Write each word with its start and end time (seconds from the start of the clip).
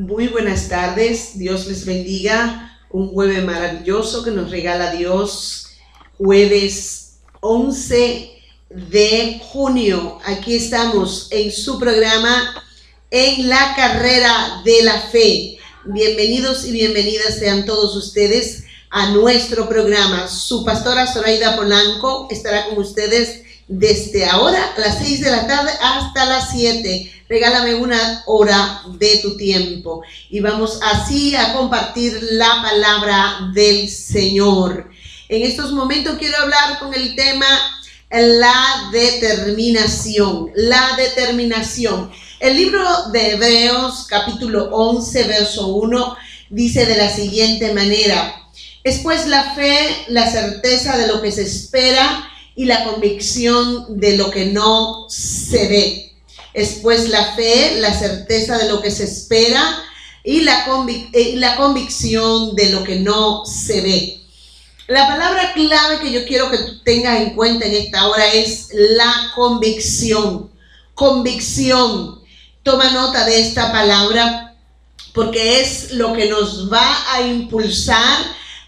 Muy 0.00 0.28
buenas 0.28 0.70
tardes, 0.70 1.36
Dios 1.36 1.66
les 1.66 1.84
bendiga. 1.84 2.80
Un 2.88 3.08
jueves 3.12 3.44
maravilloso 3.44 4.24
que 4.24 4.30
nos 4.30 4.50
regala 4.50 4.92
Dios, 4.92 5.72
jueves 6.16 7.18
11 7.40 8.30
de 8.70 9.42
junio. 9.44 10.18
Aquí 10.24 10.54
estamos 10.54 11.28
en 11.30 11.52
su 11.52 11.78
programa 11.78 12.64
En 13.10 13.46
la 13.50 13.74
carrera 13.76 14.62
de 14.64 14.82
la 14.84 15.02
fe. 15.02 15.58
Bienvenidos 15.84 16.64
y 16.64 16.72
bienvenidas 16.72 17.38
sean 17.38 17.66
todos 17.66 17.94
ustedes 17.94 18.64
a 18.88 19.10
nuestro 19.10 19.68
programa. 19.68 20.28
Su 20.28 20.64
pastora 20.64 21.12
Zoraida 21.12 21.56
Polanco 21.56 22.26
estará 22.30 22.70
con 22.70 22.78
ustedes 22.78 23.42
desde 23.70 24.26
ahora 24.26 24.72
a 24.76 24.80
las 24.80 24.98
6 24.98 25.20
de 25.20 25.30
la 25.30 25.46
tarde 25.46 25.70
hasta 25.80 26.24
las 26.24 26.50
7. 26.50 27.24
Regálame 27.28 27.76
una 27.76 28.24
hora 28.26 28.82
de 28.98 29.18
tu 29.18 29.36
tiempo 29.36 30.02
y 30.28 30.40
vamos 30.40 30.80
así 30.82 31.36
a 31.36 31.54
compartir 31.54 32.18
la 32.32 32.60
palabra 32.62 33.52
del 33.54 33.88
Señor. 33.88 34.90
En 35.28 35.42
estos 35.42 35.72
momentos 35.72 36.16
quiero 36.18 36.36
hablar 36.38 36.80
con 36.80 36.92
el 36.92 37.14
tema 37.14 37.46
la 38.10 38.90
determinación, 38.90 40.50
la 40.56 40.96
determinación. 40.96 42.10
El 42.40 42.56
libro 42.56 42.84
de 43.12 43.32
Hebreos 43.32 44.06
capítulo 44.08 44.68
11, 44.72 45.22
verso 45.28 45.68
1 45.68 46.16
dice 46.48 46.86
de 46.86 46.96
la 46.96 47.08
siguiente 47.08 47.72
manera, 47.72 48.34
es 48.82 48.98
pues 48.98 49.28
la 49.28 49.54
fe, 49.54 50.06
la 50.08 50.28
certeza 50.28 50.96
de 50.96 51.06
lo 51.06 51.22
que 51.22 51.30
se 51.30 51.42
espera 51.42 52.26
y 52.60 52.66
la 52.66 52.84
convicción 52.84 53.98
de 53.98 54.18
lo 54.18 54.30
que 54.30 54.44
no 54.44 55.06
se 55.08 55.66
ve. 55.66 56.12
Es 56.52 56.80
pues 56.82 57.08
la 57.08 57.32
fe, 57.32 57.80
la 57.80 57.98
certeza 57.98 58.58
de 58.58 58.68
lo 58.68 58.82
que 58.82 58.90
se 58.90 59.04
espera 59.04 59.82
y 60.22 60.42
la, 60.42 60.66
eh, 61.14 61.36
la 61.36 61.56
convicción 61.56 62.54
de 62.54 62.68
lo 62.68 62.84
que 62.84 62.96
no 62.96 63.46
se 63.46 63.80
ve. 63.80 64.20
La 64.88 65.08
palabra 65.08 65.54
clave 65.54 66.00
que 66.00 66.12
yo 66.12 66.26
quiero 66.26 66.50
que 66.50 66.58
tú 66.58 66.82
tengas 66.82 67.22
en 67.22 67.30
cuenta 67.30 67.64
en 67.64 67.76
esta 67.76 68.06
hora 68.06 68.30
es 68.30 68.68
la 68.74 69.32
convicción. 69.34 70.50
Convicción. 70.92 72.20
Toma 72.62 72.90
nota 72.90 73.24
de 73.24 73.40
esta 73.40 73.72
palabra 73.72 74.54
porque 75.14 75.62
es 75.62 75.92
lo 75.92 76.12
que 76.12 76.28
nos 76.28 76.70
va 76.70 77.14
a 77.14 77.22
impulsar 77.22 78.18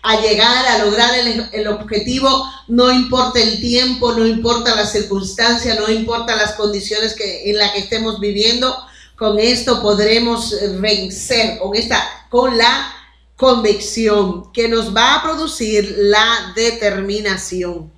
a 0.02 0.20
llegar 0.20 0.66
a 0.66 0.84
lograr 0.84 1.14
el, 1.52 1.68
objetivo, 1.68 2.28
no 2.66 2.90
importa 2.90 3.40
el 3.40 3.60
tiempo, 3.60 4.12
no 4.12 4.26
importa 4.26 4.74
la 4.74 4.84
circunstancia, 4.84 5.76
no 5.76 5.88
importa 5.88 6.34
las 6.34 6.54
condiciones 6.54 7.14
que, 7.14 7.48
en 7.48 7.56
las 7.56 7.70
que 7.70 7.78
estemos 7.78 8.18
viviendo, 8.18 8.76
con 9.16 9.38
esto 9.38 9.80
podremos 9.80 10.56
vencer, 10.80 11.60
con, 11.60 11.76
esta, 11.76 12.26
con 12.28 12.58
la 12.58 12.92
convicción 13.36 14.52
que 14.52 14.68
nos 14.68 14.94
va 14.94 15.16
a 15.16 15.22
producir 15.22 15.94
la 15.98 16.52
determinación. 16.56 17.92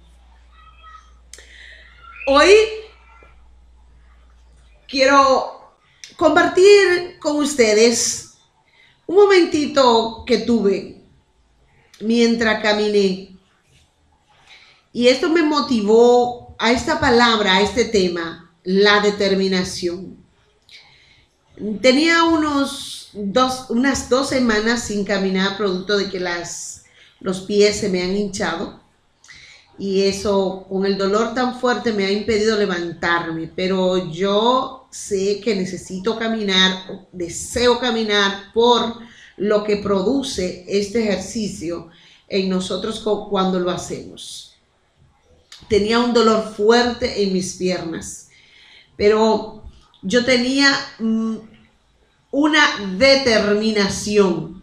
Hoy 2.27 2.53
quiero 4.87 5.73
compartir 6.17 7.19
con 7.19 7.37
ustedes 7.37 8.35
un 9.07 9.17
momentito 9.17 10.23
que 10.27 10.39
tuve 10.39 10.94
mientras 12.05 12.63
caminé. 12.63 13.37
Y 14.93 15.09
esto 15.09 15.29
me 15.29 15.43
motivó 15.43 16.55
a 16.59 16.71
esta 16.73 17.01
palabra, 17.01 17.57
a 17.57 17.63
este 17.63 17.85
tema, 17.85 18.53
la 18.63 19.01
determinación. 19.01 20.17
Tenía 21.81 22.25
unos 22.25 23.11
dos, 23.13 23.71
unas 23.71 24.09
dos 24.09 24.29
semanas 24.29 24.85
sin 24.85 25.05
caminar, 25.05 25.57
producto 25.57 25.97
de 25.97 26.09
que 26.09 26.21
las, 26.21 26.85
los 27.21 27.41
pies 27.41 27.79
se 27.79 27.89
me 27.89 28.03
han 28.03 28.17
hinchado. 28.17 28.81
Y 29.77 30.03
eso, 30.03 30.67
con 30.69 30.87
el 30.87 30.97
dolor 30.97 31.35
tan 31.35 31.59
fuerte, 31.59 31.93
me 31.93 32.07
ha 32.07 32.13
impedido 32.13 32.57
levantarme. 32.57 33.51
Pero 33.55 34.13
yo 34.13 34.87
sé 34.91 35.41
que 35.41 35.57
necesito 35.57 36.17
caminar, 36.17 37.09
deseo 37.11 37.81
caminar 37.81 38.53
por 38.53 38.99
lo 39.37 39.65
que 39.65 39.79
produce 39.79 40.65
este 40.69 41.05
ejercicio 41.05 41.89
en 42.29 42.49
nosotros 42.49 43.01
cuando 43.31 43.61
lo 43.61 43.71
hacemos. 43.71 44.57
Tenía 45.69 45.99
un 45.99 46.13
dolor 46.13 46.53
fuerte 46.55 47.23
en 47.23 47.33
mis 47.33 47.55
piernas, 47.55 48.29
pero 48.97 49.65
yo 50.03 50.25
tenía 50.25 50.69
mm, 50.99 51.37
una 52.31 52.97
determinación. 52.99 54.63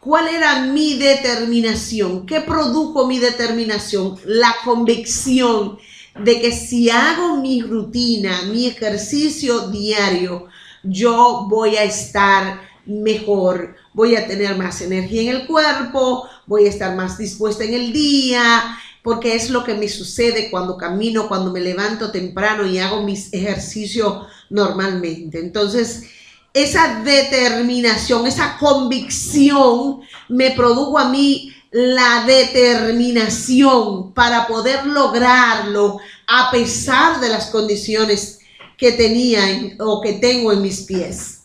¿Cuál 0.00 0.28
era 0.28 0.62
mi 0.62 0.94
determinación? 0.94 2.26
¿Qué 2.26 2.40
produjo 2.40 3.06
mi 3.06 3.18
determinación? 3.18 4.18
La 4.24 4.54
convicción 4.64 5.78
de 6.18 6.40
que 6.40 6.52
si 6.52 6.90
hago 6.90 7.36
mi 7.36 7.62
rutina, 7.62 8.42
mi 8.42 8.66
ejercicio 8.66 9.68
diario, 9.68 10.46
yo 10.82 11.46
voy 11.48 11.76
a 11.76 11.84
estar 11.84 12.69
mejor, 12.90 13.76
voy 13.94 14.16
a 14.16 14.26
tener 14.26 14.56
más 14.56 14.80
energía 14.80 15.22
en 15.22 15.28
el 15.36 15.46
cuerpo, 15.46 16.28
voy 16.46 16.66
a 16.66 16.70
estar 16.70 16.94
más 16.96 17.16
dispuesta 17.16 17.64
en 17.64 17.74
el 17.74 17.92
día, 17.92 18.78
porque 19.02 19.34
es 19.34 19.50
lo 19.50 19.64
que 19.64 19.74
me 19.74 19.88
sucede 19.88 20.50
cuando 20.50 20.76
camino, 20.76 21.28
cuando 21.28 21.52
me 21.52 21.60
levanto 21.60 22.10
temprano 22.10 22.66
y 22.66 22.78
hago 22.78 23.02
mis 23.02 23.32
ejercicios 23.32 24.26
normalmente. 24.50 25.38
Entonces, 25.38 26.04
esa 26.52 27.02
determinación, 27.02 28.26
esa 28.26 28.58
convicción 28.58 30.00
me 30.28 30.50
produjo 30.50 30.98
a 30.98 31.08
mí 31.08 31.54
la 31.70 32.24
determinación 32.26 34.12
para 34.12 34.48
poder 34.48 34.86
lograrlo 34.86 35.98
a 36.26 36.50
pesar 36.50 37.20
de 37.20 37.28
las 37.28 37.46
condiciones 37.46 38.40
que 38.76 38.92
tenía 38.92 39.76
o 39.78 40.00
que 40.00 40.14
tengo 40.14 40.52
en 40.52 40.62
mis 40.62 40.80
pies. 40.82 41.39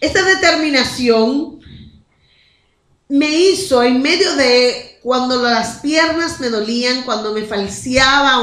Esta 0.00 0.22
determinación 0.24 1.60
me 3.08 3.30
hizo 3.30 3.82
en 3.82 4.00
medio 4.00 4.36
de 4.36 4.98
cuando 5.02 5.42
las 5.42 5.78
piernas 5.78 6.38
me 6.40 6.50
dolían, 6.50 7.02
cuando 7.02 7.32
me 7.32 7.42
falseaba 7.42 8.38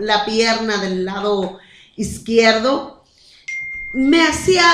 la 0.00 0.24
pierna 0.24 0.78
del 0.78 1.04
lado 1.04 1.58
izquierdo, 1.96 3.04
me 3.92 4.22
hacía 4.22 4.64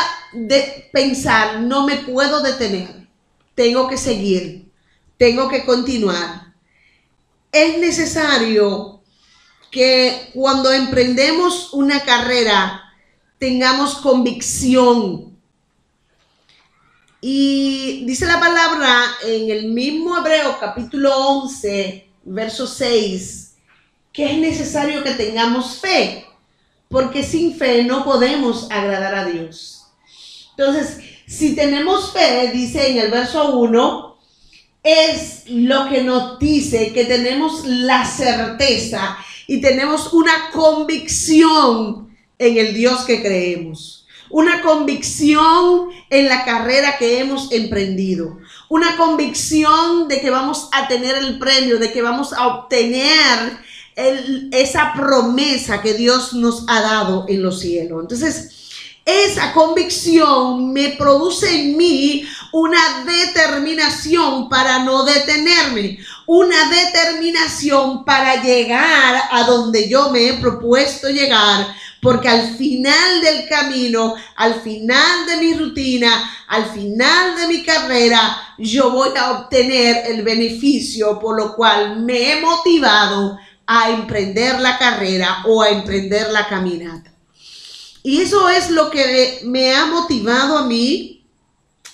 pensar, 0.93 1.61
no 1.61 1.87
me 1.87 1.97
puedo 1.97 2.43
detener, 2.43 3.07
tengo 3.55 3.89
que 3.89 3.99
seguir, 3.99 4.71
tengo 5.19 5.49
que 5.49 5.65
continuar. 5.65 6.55
Es 7.53 7.79
necesario 7.79 9.03
que 9.71 10.31
cuando 10.33 10.73
emprendemos 10.73 11.73
una 11.73 12.03
carrera 12.05 12.83
tengamos 13.39 13.97
convicción 13.97 15.34
y 17.27 18.05
dice 18.05 18.27
la 18.27 18.39
palabra 18.39 19.03
en 19.25 19.51
el 19.51 19.69
mismo 19.69 20.15
Hebreo 20.15 20.59
capítulo 20.61 21.17
11, 21.17 22.07
verso 22.25 22.67
6, 22.67 23.55
que 24.13 24.31
es 24.31 24.37
necesario 24.37 25.03
que 25.03 25.13
tengamos 25.13 25.79
fe, 25.79 26.27
porque 26.91 27.23
sin 27.23 27.57
fe 27.57 27.83
no 27.83 28.05
podemos 28.05 28.71
agradar 28.71 29.15
a 29.15 29.25
Dios. 29.25 29.87
Entonces, 30.51 30.99
si 31.27 31.57
tenemos 31.57 32.13
fe, 32.13 32.51
dice 32.53 32.91
en 32.91 32.99
el 32.99 33.11
verso 33.11 33.57
1, 33.59 34.19
es 34.83 35.45
lo 35.47 35.89
que 35.89 36.03
nos 36.03 36.39
dice 36.39 36.93
que 36.93 37.07
tenemos 37.07 37.65
la 37.65 38.05
certeza 38.05 39.17
y 39.47 39.63
tenemos 39.63 40.13
una 40.13 40.51
convicción 40.53 42.15
en 42.39 42.59
el 42.59 42.75
Dios 42.75 43.05
que 43.07 43.23
creemos 43.23 44.05
una 44.35 44.63
convicción 44.63 45.91
en 46.11 46.29
la 46.29 46.45
carrera 46.45 46.97
que 46.99 47.21
hemos 47.21 47.51
emprendido, 47.53 48.39
una 48.69 48.97
convicción 48.97 50.09
de 50.09 50.21
que 50.21 50.31
vamos 50.31 50.69
a 50.73 50.89
tener 50.89 51.17
el 51.17 51.39
premio, 51.39 51.79
de 51.79 51.93
que 51.93 52.03
vamos 52.03 52.33
a 52.33 52.47
obtener 52.47 53.59
esa 54.51 54.93
promesa 54.95 55.81
que 55.81 55.95
Dios 55.95 56.35
nos 56.35 56.65
ha 56.69 56.81
dado 56.81 57.27
en 57.29 57.43
los 57.43 57.61
cielos. 57.61 58.03
Entonces, 58.03 58.51
esa 59.05 59.53
convicción 59.53 60.73
me 60.73 60.91
produce 60.91 61.55
en 61.55 61.77
mí 61.77 62.27
una 62.53 63.05
determinación 63.05 64.49
para 64.49 64.79
no 64.79 65.05
detenerme, 65.05 65.99
una 66.27 66.71
determinación 66.71 68.05
para 68.05 68.43
llegar 68.43 69.25
a 69.31 69.43
donde 69.45 69.89
yo 69.91 70.11
me 70.11 70.29
he 70.29 70.33
propuesto 70.35 71.11
llegar, 71.11 71.67
porque 72.05 72.29
al 72.29 72.55
final 72.55 73.23
del 73.23 73.49
camino, 73.49 74.15
al 74.37 74.61
final 74.61 75.27
de 75.27 75.39
mi 75.39 75.55
rutina, 75.55 76.31
al 76.49 76.67
final 76.67 77.35
de 77.35 77.49
mi 77.49 77.65
carrera, 77.65 78.55
yo 78.59 78.91
voy 78.91 79.09
a 79.17 79.33
obtener 79.33 80.13
el 80.13 80.23
beneficio 80.23 81.19
por 81.19 81.35
lo 81.37 81.57
cual 81.57 82.01
me 82.01 82.33
he 82.33 82.41
motivado 82.43 83.39
a 83.67 83.89
emprender 83.89 84.61
la 84.61 84.77
carrera 84.79 85.45
o 85.47 85.63
a 85.63 85.71
emprender 85.71 86.31
la 86.31 86.47
caminata. 86.47 87.11
Y 88.03 88.21
eso 88.21 88.51
es 88.51 88.69
lo 88.69 88.91
que 88.91 89.41
me 89.45 89.75
ha 89.75 89.87
motivado 89.87 90.59
a 90.59 90.67
mí, 90.67 91.25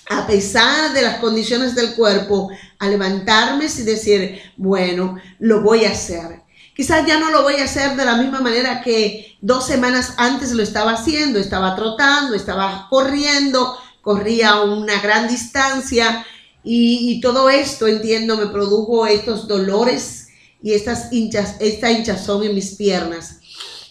a 0.09 0.27
pesar 0.27 0.91
de 0.91 1.03
las 1.03 1.19
condiciones 1.19 1.73
del 1.73 1.95
cuerpo, 1.95 2.49
a 2.79 2.87
levantarme 2.89 3.65
y 3.65 3.81
decir, 3.83 4.41
bueno, 4.57 5.15
lo 5.39 5.61
voy 5.61 5.85
a 5.85 5.91
hacer. 5.91 6.41
Quizás 6.81 7.05
ya 7.05 7.19
no 7.19 7.29
lo 7.29 7.43
voy 7.43 7.57
a 7.57 7.65
hacer 7.65 7.95
de 7.95 8.05
la 8.05 8.15
misma 8.15 8.41
manera 8.41 8.81
que 8.81 9.37
dos 9.39 9.67
semanas 9.67 10.15
antes 10.17 10.51
lo 10.53 10.63
estaba 10.63 10.93
haciendo, 10.93 11.37
estaba 11.37 11.75
trotando, 11.75 12.33
estaba 12.33 12.87
corriendo, 12.89 13.77
corría 14.01 14.61
una 14.61 14.99
gran 14.99 15.27
distancia 15.27 16.25
y, 16.63 17.21
todo 17.21 17.51
esto, 17.51 17.85
entiendo, 17.85 18.35
me 18.35 18.47
produjo 18.47 19.05
estos 19.05 19.47
dolores 19.47 20.29
y 20.63 20.73
estas 20.73 21.13
hinchas, 21.13 21.57
esta 21.59 21.91
hinchazón 21.91 22.45
en 22.45 22.55
mis 22.55 22.73
piernas. 22.73 23.41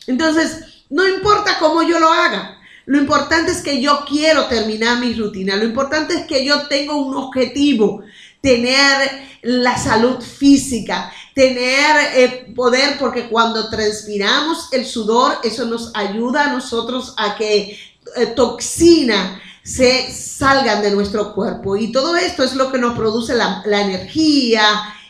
Entonces, 0.08 0.82
no 0.88 1.06
importa 1.06 1.58
cómo 1.60 1.84
yo 1.84 2.00
lo 2.00 2.12
haga, 2.12 2.58
lo 2.86 2.98
importante 2.98 3.52
es 3.52 3.62
que 3.62 3.80
yo 3.80 4.00
quiero 4.04 4.46
terminar 4.46 4.98
mi 4.98 5.14
rutina, 5.14 5.54
lo 5.54 5.64
importante 5.64 6.14
es 6.14 6.26
que 6.26 6.44
yo 6.44 6.66
tengo 6.66 6.96
un 6.96 7.14
objetivo, 7.14 8.02
tener 8.40 9.30
la 9.42 9.76
salud 9.78 10.20
física, 10.20 11.12
tener 11.34 11.96
eh, 12.14 12.52
poder, 12.54 12.98
porque 12.98 13.28
cuando 13.28 13.70
transpiramos 13.70 14.72
el 14.72 14.84
sudor, 14.86 15.38
eso 15.44 15.64
nos 15.66 15.90
ayuda 15.94 16.46
a 16.46 16.52
nosotros 16.52 17.14
a 17.16 17.36
que 17.36 17.78
eh, 18.16 18.26
toxina 18.34 19.40
se 19.62 20.12
salgan 20.12 20.82
de 20.82 20.90
nuestro 20.90 21.34
cuerpo. 21.34 21.76
Y 21.76 21.92
todo 21.92 22.16
esto 22.16 22.44
es 22.44 22.54
lo 22.54 22.72
que 22.72 22.78
nos 22.78 22.96
produce 22.96 23.34
la, 23.34 23.62
energía 23.64 24.64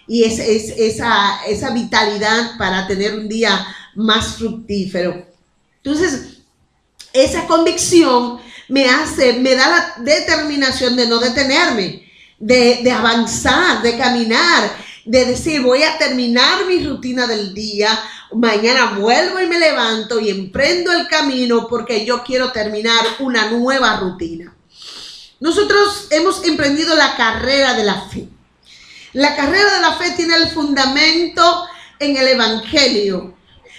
y 0.07 0.25
es, 0.25 0.39
esa, 0.39 1.45
esa 1.47 1.71
vitalidad 1.71 2.59
para 2.59 2.87
tener 2.87 3.15
un 3.15 3.29
día 3.29 3.67
más 3.95 4.37
fructífero. 4.37 5.27
Entonces, 5.83 6.39
esa 7.13 7.47
convicción 7.47 8.39
me 8.69 8.89
hace, 8.89 9.35
me 9.35 9.55
da 9.55 9.69
la 9.69 10.05
determinación 10.05 10.95
de 10.97 11.07
no 11.07 11.19
detenerme, 11.19 12.10
de, 12.41 12.81
de, 12.83 12.91
avanzar, 12.91 13.83
de 13.83 13.97
caminar, 13.97 14.77
de 15.05 15.27
decir, 15.27 15.61
voy 15.61 15.83
a 15.85 15.99
terminar 15.99 16.67
mi 16.67 16.85
rutina 16.85 17.27
del 17.27 17.55
día, 17.55 17.97
mañana 18.33 18.99
vuelvo 18.99 19.41
y 19.41 19.47
me 19.47 19.59
levanto 19.59 20.19
y 20.19 20.31
emprendo 20.31 20.93
el 20.93 21.07
camino 21.07 21.69
porque 21.69 22.05
yo 22.05 22.25
quiero 22.25 22.51
terminar 22.51 23.05
una 23.21 23.51
nueva 23.51 23.97
rutina. 24.01 24.57
Nosotros 25.39 26.09
hemos 26.11 26.45
emprendido 26.45 26.95
la 26.97 27.17
carrera 27.17 27.75
de 27.75 27.85
la 27.85 28.03
fe. 28.03 28.29
La 29.13 29.35
carrera 29.35 29.75
de 29.75 29.81
la 29.81 29.93
fe 29.95 30.13
tiene 30.17 30.37
el 30.37 30.49
fundamento 30.49 31.67
en 31.99 32.17
el 32.17 32.29
Evangelio, 32.29 33.35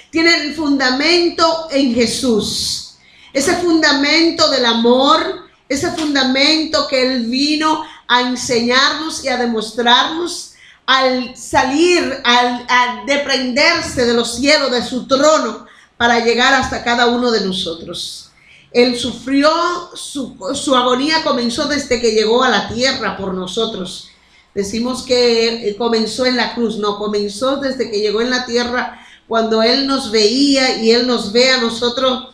tiene 0.09 0.35
el 0.35 0.55
fundamento 0.55 1.67
en 1.71 1.93
Jesús. 1.93 2.95
Ese 3.31 3.55
fundamento 3.55 4.49
del 4.49 4.65
amor, 4.65 5.49
ese 5.69 5.91
fundamento 5.91 6.87
que 6.87 7.01
Él 7.01 7.27
vino 7.27 7.85
a 8.11 8.27
enseñarnos 8.27 9.23
y 9.23 9.29
a 9.29 9.37
demostrarnos 9.37 10.55
al 10.85 11.33
salir, 11.37 12.21
al, 12.25 13.05
deprenderse 13.05 14.05
de 14.05 14.13
los 14.13 14.35
cielos, 14.35 14.69
de 14.69 14.83
su 14.83 15.07
trono, 15.07 15.65
para 15.95 16.19
llegar 16.19 16.53
hasta 16.53 16.83
cada 16.83 17.07
uno 17.07 17.31
de 17.31 17.39
nosotros. 17.45 18.29
Él 18.73 18.97
sufrió, 18.97 19.49
su, 19.93 20.35
su, 20.55 20.75
agonía 20.75 21.23
comenzó 21.23 21.69
desde 21.69 22.01
que 22.01 22.11
llegó 22.11 22.43
a 22.43 22.49
la 22.49 22.67
tierra 22.67 23.15
por 23.15 23.33
nosotros. 23.33 24.09
Decimos 24.53 25.03
que 25.03 25.73
comenzó 25.77 26.25
en 26.25 26.35
la 26.35 26.53
cruz, 26.53 26.79
no, 26.79 26.97
comenzó 26.97 27.57
desde 27.57 27.89
que 27.89 28.01
llegó 28.01 28.19
en 28.19 28.29
la 28.29 28.45
tierra 28.45 28.99
cuando 29.29 29.63
Él 29.63 29.87
nos 29.87 30.11
veía 30.11 30.83
y 30.83 30.91
Él 30.91 31.07
nos 31.07 31.31
ve 31.31 31.49
a 31.49 31.61
nosotros 31.61 32.27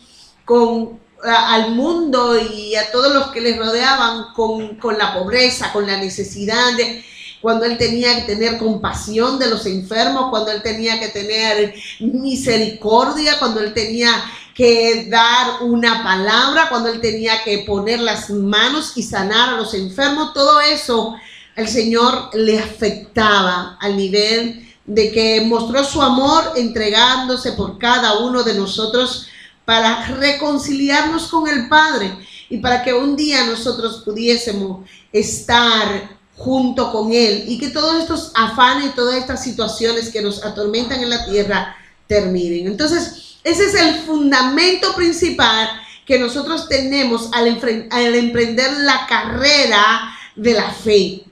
con 0.44 0.98
al 1.24 1.72
mundo 1.72 2.38
y 2.38 2.74
a 2.74 2.90
todos 2.90 3.12
los 3.12 3.28
que 3.28 3.40
les 3.40 3.56
rodeaban 3.56 4.32
con, 4.34 4.76
con 4.76 4.96
la 4.98 5.14
pobreza, 5.14 5.72
con 5.72 5.86
la 5.86 5.96
necesidad 5.96 6.76
de, 6.76 7.04
cuando 7.40 7.64
él 7.64 7.78
tenía 7.78 8.14
que 8.16 8.34
tener 8.34 8.58
compasión 8.58 9.38
de 9.38 9.48
los 9.48 9.66
enfermos, 9.66 10.30
cuando 10.30 10.50
él 10.50 10.62
tenía 10.62 10.98
que 10.98 11.08
tener 11.08 11.74
misericordia, 12.00 13.38
cuando 13.38 13.60
él 13.60 13.72
tenía 13.72 14.10
que 14.54 15.06
dar 15.08 15.62
una 15.62 16.02
palabra, 16.02 16.68
cuando 16.68 16.88
él 16.88 17.00
tenía 17.00 17.44
que 17.44 17.58
poner 17.58 18.00
las 18.00 18.30
manos 18.30 18.92
y 18.96 19.02
sanar 19.02 19.50
a 19.50 19.56
los 19.56 19.72
enfermos, 19.74 20.34
todo 20.34 20.60
eso 20.60 21.14
el 21.54 21.68
Señor 21.68 22.30
le 22.34 22.58
afectaba 22.58 23.78
al 23.80 23.96
nivel 23.96 24.68
de 24.84 25.12
que 25.12 25.42
mostró 25.42 25.84
su 25.84 26.02
amor 26.02 26.54
entregándose 26.56 27.52
por 27.52 27.78
cada 27.78 28.18
uno 28.18 28.42
de 28.42 28.54
nosotros 28.54 29.28
para 29.68 30.06
reconciliarnos 30.06 31.26
con 31.26 31.46
el 31.46 31.68
Padre 31.68 32.10
y 32.48 32.56
para 32.56 32.82
que 32.82 32.94
un 32.94 33.14
día 33.14 33.44
nosotros 33.44 34.00
pudiésemos 34.02 34.88
estar 35.12 36.08
junto 36.38 36.90
con 36.90 37.12
Él 37.12 37.44
y 37.46 37.58
que 37.58 37.68
todos 37.68 38.00
estos 38.00 38.32
afanes 38.34 38.86
y 38.86 38.96
todas 38.96 39.16
estas 39.16 39.44
situaciones 39.44 40.08
que 40.08 40.22
nos 40.22 40.42
atormentan 40.42 41.02
en 41.02 41.10
la 41.10 41.26
tierra 41.26 41.76
terminen. 42.06 42.66
Entonces, 42.66 43.36
ese 43.44 43.66
es 43.66 43.74
el 43.74 43.96
fundamento 44.06 44.94
principal 44.94 45.68
que 46.06 46.18
nosotros 46.18 46.66
tenemos 46.70 47.28
al, 47.34 47.60
al 47.90 48.14
emprender 48.14 48.72
la 48.72 49.06
carrera 49.06 50.16
de 50.34 50.54
la 50.54 50.70
fe. 50.70 51.24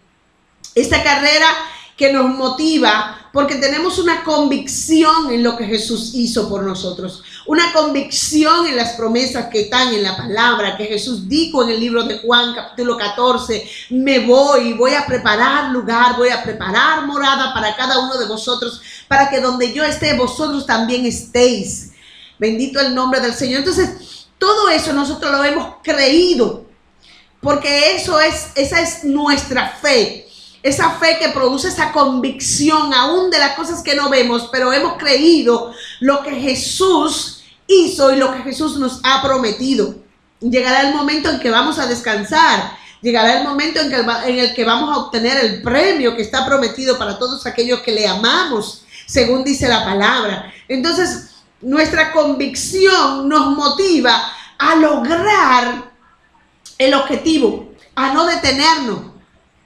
Esta 0.74 1.02
carrera 1.02 1.46
que 1.96 2.12
nos 2.12 2.28
motiva 2.34 3.25
porque 3.36 3.56
tenemos 3.56 3.98
una 3.98 4.24
convicción 4.24 5.30
en 5.30 5.42
lo 5.42 5.58
que 5.58 5.66
Jesús 5.66 6.12
hizo 6.14 6.48
por 6.48 6.62
nosotros, 6.62 7.22
una 7.44 7.70
convicción 7.74 8.66
en 8.66 8.76
las 8.76 8.94
promesas 8.94 9.48
que 9.52 9.60
están 9.60 9.92
en 9.92 10.02
la 10.02 10.16
palabra, 10.16 10.74
que 10.74 10.86
Jesús 10.86 11.28
dijo 11.28 11.62
en 11.62 11.68
el 11.68 11.78
libro 11.78 12.04
de 12.04 12.18
Juan 12.20 12.54
capítulo 12.54 12.96
14, 12.96 13.68
me 13.90 14.20
voy, 14.20 14.72
voy 14.72 14.94
a 14.94 15.04
preparar 15.04 15.70
lugar, 15.70 16.16
voy 16.16 16.30
a 16.30 16.42
preparar 16.42 17.06
morada 17.06 17.52
para 17.52 17.76
cada 17.76 17.98
uno 17.98 18.16
de 18.16 18.24
vosotros, 18.24 18.80
para 19.06 19.28
que 19.28 19.42
donde 19.42 19.70
yo 19.70 19.84
esté, 19.84 20.14
vosotros 20.14 20.64
también 20.64 21.04
estéis. 21.04 21.90
Bendito 22.38 22.80
el 22.80 22.94
nombre 22.94 23.20
del 23.20 23.34
Señor. 23.34 23.58
Entonces, 23.58 24.28
todo 24.38 24.70
eso 24.70 24.94
nosotros 24.94 25.30
lo 25.30 25.44
hemos 25.44 25.74
creído, 25.82 26.64
porque 27.42 27.96
eso 27.96 28.18
es, 28.18 28.46
esa 28.54 28.80
es 28.80 29.04
nuestra 29.04 29.68
fe 29.68 30.25
esa 30.66 30.90
fe 30.90 31.16
que 31.20 31.28
produce 31.28 31.68
esa 31.68 31.92
convicción 31.92 32.92
aún 32.92 33.30
de 33.30 33.38
las 33.38 33.54
cosas 33.54 33.82
que 33.82 33.94
no 33.94 34.10
vemos, 34.10 34.48
pero 34.50 34.72
hemos 34.72 34.98
creído 34.98 35.72
lo 36.00 36.24
que 36.24 36.32
Jesús 36.32 37.44
hizo 37.68 38.12
y 38.12 38.16
lo 38.16 38.32
que 38.32 38.42
Jesús 38.42 38.76
nos 38.76 38.98
ha 39.04 39.22
prometido. 39.22 39.94
Llegará 40.40 40.88
el 40.88 40.92
momento 40.92 41.30
en 41.30 41.38
que 41.38 41.52
vamos 41.52 41.78
a 41.78 41.86
descansar, 41.86 42.76
llegará 43.00 43.38
el 43.38 43.44
momento 43.44 43.78
en, 43.80 43.90
que, 43.90 43.96
en 43.96 44.38
el 44.40 44.54
que 44.56 44.64
vamos 44.64 44.90
a 44.90 44.98
obtener 45.02 45.36
el 45.44 45.62
premio 45.62 46.16
que 46.16 46.22
está 46.22 46.44
prometido 46.44 46.98
para 46.98 47.16
todos 47.16 47.46
aquellos 47.46 47.80
que 47.82 47.92
le 47.92 48.08
amamos, 48.08 48.82
según 49.06 49.44
dice 49.44 49.68
la 49.68 49.84
palabra. 49.84 50.52
Entonces, 50.66 51.28
nuestra 51.60 52.10
convicción 52.10 53.28
nos 53.28 53.56
motiva 53.56 54.32
a 54.58 54.74
lograr 54.74 55.92
el 56.76 56.92
objetivo, 56.92 57.72
a 57.94 58.12
no 58.12 58.26
detenernos 58.26 59.15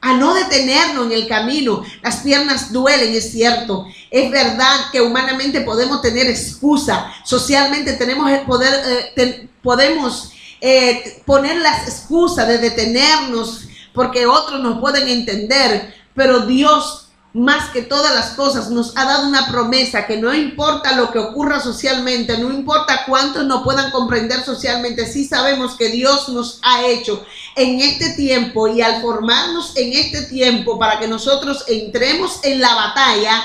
a 0.00 0.14
no 0.14 0.34
detenernos 0.34 1.06
en 1.06 1.12
el 1.12 1.28
camino. 1.28 1.82
Las 2.02 2.18
piernas 2.18 2.72
duelen, 2.72 3.14
es 3.14 3.32
cierto. 3.32 3.86
Es 4.10 4.30
verdad 4.30 4.90
que 4.90 5.00
humanamente 5.00 5.60
podemos 5.60 6.00
tener 6.00 6.26
excusa, 6.26 7.12
socialmente 7.24 7.94
tenemos 7.94 8.30
poder, 8.46 9.12
eh, 9.16 9.48
podemos 9.62 10.32
eh, 10.60 11.22
poner 11.26 11.56
las 11.58 11.88
excusas 11.88 12.48
de 12.48 12.58
detenernos 12.58 13.66
porque 13.94 14.26
otros 14.26 14.60
nos 14.60 14.78
pueden 14.80 15.08
entender, 15.08 15.94
pero 16.14 16.40
Dios 16.40 17.09
más 17.32 17.70
que 17.70 17.82
todas 17.82 18.12
las 18.12 18.30
cosas, 18.30 18.70
nos 18.70 18.96
ha 18.96 19.04
dado 19.04 19.28
una 19.28 19.48
promesa 19.48 20.06
que 20.06 20.16
no 20.16 20.34
importa 20.34 20.96
lo 20.96 21.12
que 21.12 21.20
ocurra 21.20 21.60
socialmente, 21.60 22.36
no 22.38 22.50
importa 22.50 23.04
cuántos 23.06 23.44
no 23.46 23.62
puedan 23.62 23.92
comprender 23.92 24.44
socialmente, 24.44 25.06
sí 25.06 25.24
sabemos 25.24 25.76
que 25.76 25.90
Dios 25.90 26.28
nos 26.30 26.58
ha 26.62 26.86
hecho 26.86 27.24
en 27.54 27.80
este 27.80 28.10
tiempo 28.14 28.66
y 28.66 28.82
al 28.82 29.00
formarnos 29.00 29.76
en 29.76 29.92
este 29.92 30.22
tiempo 30.22 30.78
para 30.78 30.98
que 30.98 31.06
nosotros 31.06 31.64
entremos 31.68 32.40
en 32.42 32.60
la 32.60 32.74
batalla 32.74 33.42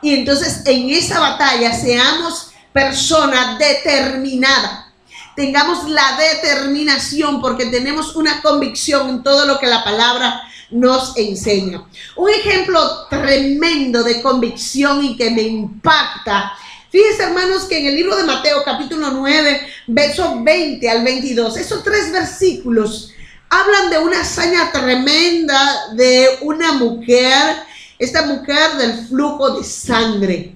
y 0.00 0.14
entonces 0.14 0.62
en 0.64 0.88
esa 0.90 1.20
batalla 1.20 1.72
seamos 1.74 2.48
personas 2.72 3.58
determinadas. 3.58 4.86
Tengamos 5.34 5.88
la 5.90 6.16
determinación 6.16 7.42
porque 7.42 7.66
tenemos 7.66 8.16
una 8.16 8.40
convicción 8.40 9.10
en 9.10 9.22
todo 9.22 9.44
lo 9.44 9.58
que 9.58 9.66
la 9.66 9.84
palabra 9.84 10.42
nos 10.70 11.16
enseña. 11.16 11.84
Un 12.16 12.30
ejemplo 12.30 13.06
tremendo 13.08 14.02
de 14.02 14.22
convicción 14.22 15.04
y 15.04 15.16
que 15.16 15.30
me 15.30 15.42
impacta. 15.42 16.52
Fíjense 16.90 17.24
hermanos 17.24 17.64
que 17.64 17.78
en 17.78 17.86
el 17.86 17.96
libro 17.96 18.16
de 18.16 18.24
Mateo 18.24 18.62
capítulo 18.64 19.10
9, 19.10 19.60
versos 19.88 20.42
20 20.42 20.88
al 20.88 21.04
22, 21.04 21.56
esos 21.56 21.82
tres 21.82 22.12
versículos 22.12 23.12
hablan 23.48 23.90
de 23.90 23.98
una 23.98 24.20
hazaña 24.20 24.72
tremenda 24.72 25.94
de 25.94 26.38
una 26.42 26.72
mujer, 26.72 27.56
esta 27.98 28.26
mujer 28.26 28.76
del 28.76 29.06
flujo 29.08 29.58
de 29.58 29.64
sangre. 29.64 30.54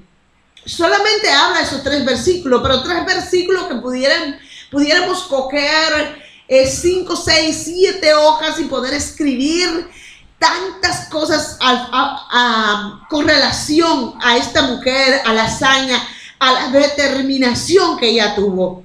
Solamente 0.64 1.30
habla 1.30 1.62
esos 1.62 1.82
tres 1.82 2.04
versículos, 2.04 2.60
pero 2.62 2.82
tres 2.82 3.04
versículos 3.06 3.64
que 3.64 3.76
pudieran 3.76 4.38
pudiéramos 4.70 5.24
coger 5.24 6.22
eh, 6.48 6.66
cinco, 6.66 7.16
seis, 7.16 7.62
siete 7.64 8.14
hojas 8.14 8.58
y 8.60 8.64
poder 8.64 8.94
escribir 8.94 9.88
tantas 10.40 11.06
cosas 11.08 11.58
con 13.08 13.28
relación 13.28 14.14
a 14.20 14.36
esta 14.38 14.62
mujer, 14.62 15.20
a 15.24 15.32
la 15.34 15.44
hazaña, 15.44 16.02
a 16.40 16.52
la 16.52 16.68
determinación 16.70 17.98
que 17.98 18.08
ella 18.08 18.34
tuvo. 18.34 18.82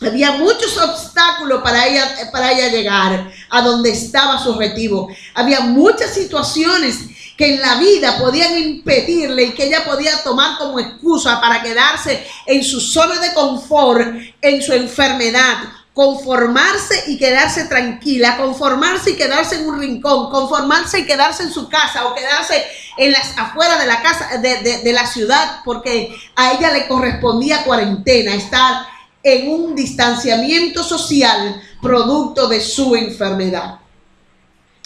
Había 0.00 0.32
muchos 0.32 0.78
obstáculos 0.78 1.60
para 1.62 1.84
ella, 1.84 2.30
para 2.30 2.52
ella 2.52 2.68
llegar 2.68 3.32
a 3.50 3.62
donde 3.62 3.90
estaba 3.90 4.40
su 4.40 4.50
objetivo. 4.50 5.08
Había 5.34 5.60
muchas 5.60 6.14
situaciones 6.14 6.98
que 7.36 7.54
en 7.54 7.60
la 7.60 7.76
vida 7.76 8.16
podían 8.18 8.56
impedirle 8.56 9.44
y 9.44 9.54
que 9.54 9.66
ella 9.66 9.84
podía 9.84 10.22
tomar 10.22 10.58
como 10.58 10.78
excusa 10.78 11.40
para 11.40 11.60
quedarse 11.60 12.24
en 12.46 12.62
su 12.62 12.80
zona 12.80 13.18
de 13.18 13.34
confort, 13.34 14.16
en 14.40 14.62
su 14.62 14.72
enfermedad, 14.72 15.56
conformarse 15.98 17.10
y 17.10 17.18
quedarse 17.18 17.64
tranquila, 17.64 18.36
conformarse 18.36 19.10
y 19.10 19.16
quedarse 19.16 19.56
en 19.56 19.68
un 19.68 19.80
rincón, 19.80 20.30
conformarse 20.30 21.00
y 21.00 21.06
quedarse 21.06 21.42
en 21.42 21.52
su 21.52 21.68
casa 21.68 22.06
o 22.06 22.14
quedarse 22.14 22.64
en 22.98 23.10
las 23.10 23.36
afueras 23.36 23.80
de 23.80 23.86
la 23.88 24.00
casa, 24.00 24.38
de, 24.38 24.82
de 24.84 24.92
la 24.92 25.04
ciudad, 25.08 25.58
porque 25.64 26.16
a 26.36 26.52
ella 26.52 26.70
le 26.70 26.86
correspondía 26.86 27.64
cuarentena, 27.64 28.32
estar 28.32 28.86
en 29.24 29.50
un 29.50 29.74
distanciamiento 29.74 30.84
social 30.84 31.60
producto 31.82 32.46
de 32.46 32.60
su 32.60 32.94
enfermedad. 32.94 33.80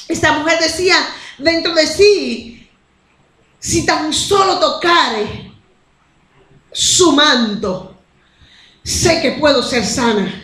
Esta 0.09 0.39
mujer 0.39 0.61
decía 0.61 0.97
dentro 1.37 1.75
de 1.75 1.87
sí, 1.89 2.71
si 3.59 3.85
tan 3.85 4.15
solo 4.15 4.59
tocare 4.59 5.53
su 6.73 7.13
manto, 7.13 7.99
sé 8.83 9.21
que 9.21 9.33
puedo 9.33 9.63
ser 9.63 9.85
sana 9.85 10.42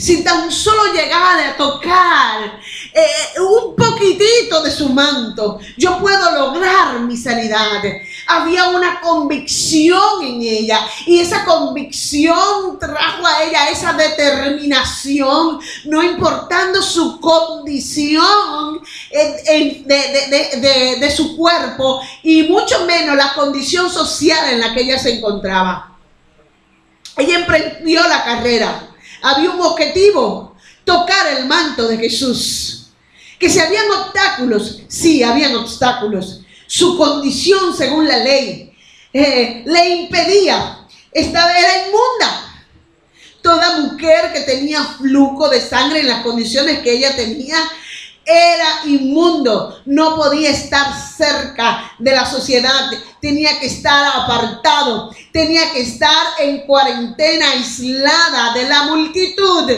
si 0.00 0.24
tan 0.24 0.50
solo 0.50 0.94
llegara 0.94 1.50
a 1.50 1.56
tocar 1.56 2.58
eh, 2.94 3.38
un 3.38 3.76
poquitito 3.76 4.62
de 4.62 4.70
su 4.70 4.88
manto, 4.88 5.60
yo 5.76 5.98
puedo 5.98 6.30
lograr 6.32 7.00
mi 7.00 7.16
sanidad. 7.18 7.82
Había 8.26 8.70
una 8.70 9.00
convicción 9.02 10.22
en 10.22 10.40
ella 10.40 10.80
y 11.04 11.20
esa 11.20 11.44
convicción 11.44 12.78
trajo 12.78 13.26
a 13.26 13.44
ella 13.44 13.68
esa 13.68 13.92
determinación, 13.92 15.60
no 15.84 16.02
importando 16.02 16.80
su 16.80 17.20
condición 17.20 18.80
de, 19.84 20.96
de 20.98 21.10
su 21.10 21.36
cuerpo 21.36 22.00
y 22.22 22.44
mucho 22.44 22.86
menos 22.86 23.16
la 23.16 23.34
condición 23.34 23.90
social 23.90 24.50
en 24.50 24.60
la 24.60 24.72
que 24.72 24.80
ella 24.80 24.98
se 24.98 25.18
encontraba. 25.18 25.98
Ella 27.18 27.40
emprendió 27.40 28.00
la 28.08 28.24
carrera 28.24 28.89
había 29.22 29.50
un 29.50 29.60
objetivo, 29.60 30.56
tocar 30.84 31.26
el 31.38 31.46
manto 31.46 31.88
de 31.88 31.98
Jesús. 31.98 32.88
Que 33.38 33.48
si 33.48 33.58
habían 33.58 33.90
obstáculos, 33.90 34.82
sí, 34.88 35.22
habían 35.22 35.54
obstáculos. 35.56 36.40
Su 36.66 36.96
condición 36.96 37.76
según 37.76 38.06
la 38.06 38.18
ley 38.18 38.76
eh, 39.12 39.62
le 39.66 39.88
impedía, 39.88 40.86
estaba, 41.10 41.58
era 41.58 41.86
inmunda. 41.86 42.64
Toda 43.42 43.80
mujer 43.80 44.32
que 44.32 44.40
tenía 44.40 44.84
flujo 44.84 45.48
de 45.48 45.60
sangre 45.60 46.00
en 46.00 46.08
las 46.08 46.22
condiciones 46.22 46.80
que 46.80 46.92
ella 46.92 47.16
tenía, 47.16 47.56
era 48.24 48.82
inmundo, 48.84 49.80
no 49.86 50.14
podía 50.16 50.50
estar 50.50 50.94
cerca 50.94 51.92
de 51.98 52.12
la 52.12 52.26
sociedad, 52.26 52.90
tenía 53.20 53.58
que 53.60 53.66
estar 53.66 54.06
apartado, 54.16 55.14
tenía 55.32 55.72
que 55.72 55.82
estar 55.82 56.26
en 56.38 56.66
cuarentena, 56.66 57.50
aislada 57.52 58.54
de 58.54 58.68
la 58.68 58.84
multitud. 58.84 59.70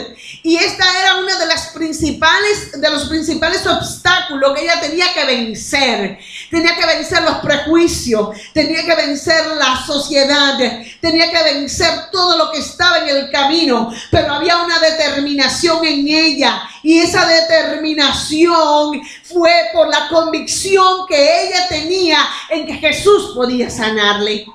Y 0.43 0.57
esta 0.57 0.85
era 0.99 1.17
una 1.17 1.37
de 1.37 1.45
las 1.45 1.67
principales, 1.67 2.79
de 2.79 2.89
los 2.89 3.05
principales 3.05 3.65
obstáculos 3.65 4.53
que 4.53 4.63
ella 4.63 4.79
tenía 4.81 5.13
que 5.13 5.25
vencer. 5.25 6.19
Tenía 6.49 6.75
que 6.75 6.85
vencer 6.85 7.21
los 7.23 7.37
prejuicios, 7.37 8.29
tenía 8.53 8.83
que 8.85 8.95
vencer 8.95 9.45
la 9.57 9.85
sociedad, 9.85 10.57
tenía 11.01 11.31
que 11.31 11.43
vencer 11.43 12.11
todo 12.11 12.37
lo 12.37 12.51
que 12.51 12.59
estaba 12.59 12.99
en 12.99 13.09
el 13.09 13.31
camino, 13.31 13.91
pero 14.11 14.33
había 14.33 14.57
una 14.57 14.79
determinación 14.79 15.85
en 15.85 16.07
ella 16.07 16.61
y 16.83 16.99
esa 16.99 17.25
determinación 17.25 19.01
fue 19.33 19.51
por 19.73 19.89
la 19.89 20.07
convicción 20.09 21.05
que 21.07 21.47
ella 21.47 21.67
tenía 21.67 22.19
en 22.49 22.65
que 22.65 22.73
Jesús 22.75 23.31
podía 23.35 23.69
sanarle. 23.69 24.45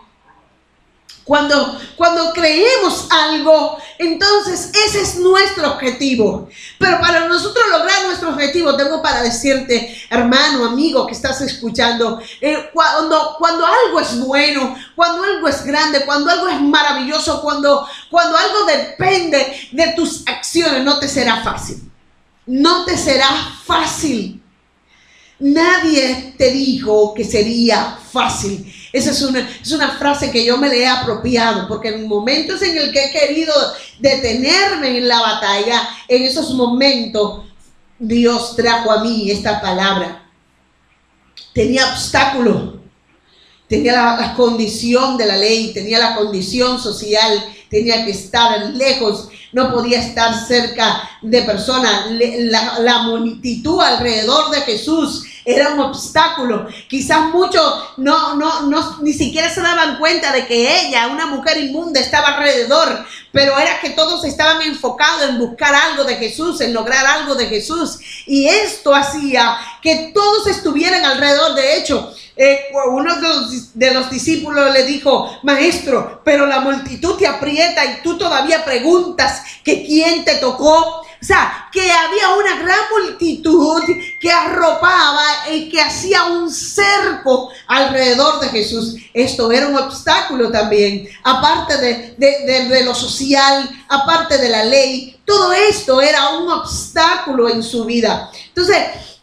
Cuando, 1.29 1.79
cuando 1.95 2.33
creemos 2.33 3.07
algo, 3.11 3.77
entonces 3.99 4.73
ese 4.87 5.03
es 5.03 5.17
nuestro 5.17 5.73
objetivo. 5.73 6.49
Pero 6.79 6.99
para 7.03 7.29
nosotros 7.29 7.67
lograr 7.71 8.07
nuestro 8.07 8.31
objetivo, 8.31 8.75
tengo 8.79 9.03
para 9.03 9.23
decirte, 9.23 9.95
hermano, 10.09 10.65
amigo 10.65 11.07
que 11.07 11.13
estás 11.13 11.43
escuchando, 11.43 12.19
eh, 12.41 12.71
cuando, 12.73 13.37
cuando 13.39 13.67
algo 13.67 14.01
es 14.01 14.19
bueno, 14.21 14.75
cuando 14.97 15.23
algo 15.23 15.49
es 15.49 15.63
grande, 15.67 16.07
cuando 16.07 16.31
algo 16.31 16.49
es 16.49 16.63
maravilloso, 16.63 17.43
cuando, 17.43 17.87
cuando 18.11 18.35
algo 18.35 18.65
depende 18.65 19.69
de 19.73 19.89
tus 19.89 20.27
acciones, 20.27 20.83
no 20.83 20.99
te 20.99 21.09
será 21.09 21.43
fácil. 21.43 21.93
No 22.47 22.87
te 22.87 22.97
será 22.97 23.29
fácil. 23.67 24.38
Nadie 25.41 26.35
te 26.37 26.51
dijo 26.51 27.15
que 27.15 27.25
sería 27.25 27.97
fácil. 28.13 28.73
Esa 28.93 29.11
es 29.13 29.23
una, 29.23 29.49
es 29.63 29.71
una 29.71 29.93
frase 29.93 30.31
que 30.31 30.45
yo 30.45 30.57
me 30.57 30.69
le 30.69 30.83
he 30.83 30.87
apropiado, 30.87 31.69
porque 31.69 31.89
en 31.89 32.09
momentos 32.09 32.61
en 32.63 32.77
el 32.77 32.93
que 32.93 33.05
he 33.05 33.11
querido 33.13 33.55
detenerme 34.01 34.99
en 34.99 35.07
la 35.07 35.21
batalla, 35.21 35.89
en 36.09 36.25
esos 36.25 36.53
momentos 36.55 37.45
Dios 37.99 38.57
trajo 38.57 38.91
a 38.91 39.03
mí 39.03 39.31
esta 39.31 39.61
palabra. 39.61 40.25
Tenía 41.53 41.93
obstáculo, 41.93 42.81
tenía 43.69 43.93
la, 43.93 44.35
condición 44.35 45.17
de 45.17 45.27
la 45.27 45.37
ley, 45.37 45.73
tenía 45.73 45.99
la 45.99 46.15
condición 46.17 46.81
social, 46.81 47.45
tenía 47.69 48.05
que 48.05 48.13
estar 48.13 48.71
lejos, 48.71 49.29
no 49.53 49.73
podía 49.73 50.01
estar 50.01 50.35
cerca 50.35 51.09
de 51.23 51.43
personas. 51.43 52.07
La, 52.11 52.79
la 52.81 53.03
multitud 53.03 53.81
alrededor 53.81 54.51
de 54.51 54.61
Jesús 54.63 55.25
era 55.49 55.71
un 55.71 55.81
obstáculo. 55.81 56.69
Quizás 56.89 57.33
muchos 57.33 57.95
no, 57.97 58.37
no, 58.37 58.63
no, 58.63 58.99
ni 59.01 59.15
siquiera 59.15 59.49
se 59.49 59.63
daban 59.63 59.99
cuenta 59.99 60.31
de 60.31 60.47
que 60.47 60.81
ella, 60.81 61.07
una 61.07 61.27
mujer 61.27 61.57
inmunda, 61.57 62.01
estaba 62.01 62.29
alrededor, 62.29 63.07
pero 63.33 63.59
era 63.59 63.81
que 63.81 63.91
todos 63.91 64.25
estaban 64.25 64.61
enfocados 64.61 65.23
en 65.23 65.39
buscar 65.39 65.75
algo 65.75 66.05
de 66.05 66.17
Jesús, 66.17 66.61
en 66.61 66.75
lograr 66.75 67.07
algo 67.07 67.35
de 67.35 67.47
Jesús. 67.47 67.99
Y 68.27 68.47
esto 68.47 68.95
hacía 68.95 69.57
que 69.81 70.13
todos 70.15 70.47
estuvieran 70.49 71.05
alrededor. 71.05 71.55
De 71.55 71.79
hecho, 71.79 72.13
eh, 72.37 72.67
uno 72.91 73.17
de 73.17 73.21
los, 73.23 73.75
de 73.75 73.95
los, 73.95 74.11
discípulos 74.11 74.71
le 74.73 74.85
dijo, 74.85 75.39
maestro, 75.45 76.21
pero 76.25 76.47
la 76.47 76.61
multitud 76.61 77.17
te 77.17 77.27
aprieta 77.27 77.85
y 77.87 78.03
tú 78.03 78.19
todavía 78.19 78.65
preguntas 78.67 79.43
que 79.65 79.85
quién 79.87 80.25
te 80.25 80.35
tocó. 80.37 81.08
O 81.21 81.25
sea, 81.25 81.69
que 81.73 81.91
había 81.91 82.29
una 82.35 82.63
gran 82.63 82.79
multitud 82.91 83.83
que 84.21 84.31
arropaba 84.31 85.51
y 85.51 85.69
que 85.69 85.81
hacía 85.81 86.25
un 86.25 86.51
cerco 86.51 87.51
alrededor 87.67 88.41
de 88.41 88.49
Jesús. 88.49 88.97
Esto 89.13 89.51
era 89.51 89.67
un 89.67 89.77
obstáculo 89.77 90.51
también, 90.51 91.09
aparte 91.25 91.77
de, 91.79 92.15
de 92.69 92.85
lo 92.85 92.95
social, 92.95 93.69
aparte 93.89 94.39
de 94.39 94.49
la 94.49 94.65
ley. 94.65 95.21
Todo 95.25 95.53
esto 95.53 96.01
era 96.01 96.31
un 96.31 96.51
obstáculo 96.51 97.49
en 97.49 97.63
su 97.63 97.85
vida. 97.85 98.31
Entonces, 98.49 98.79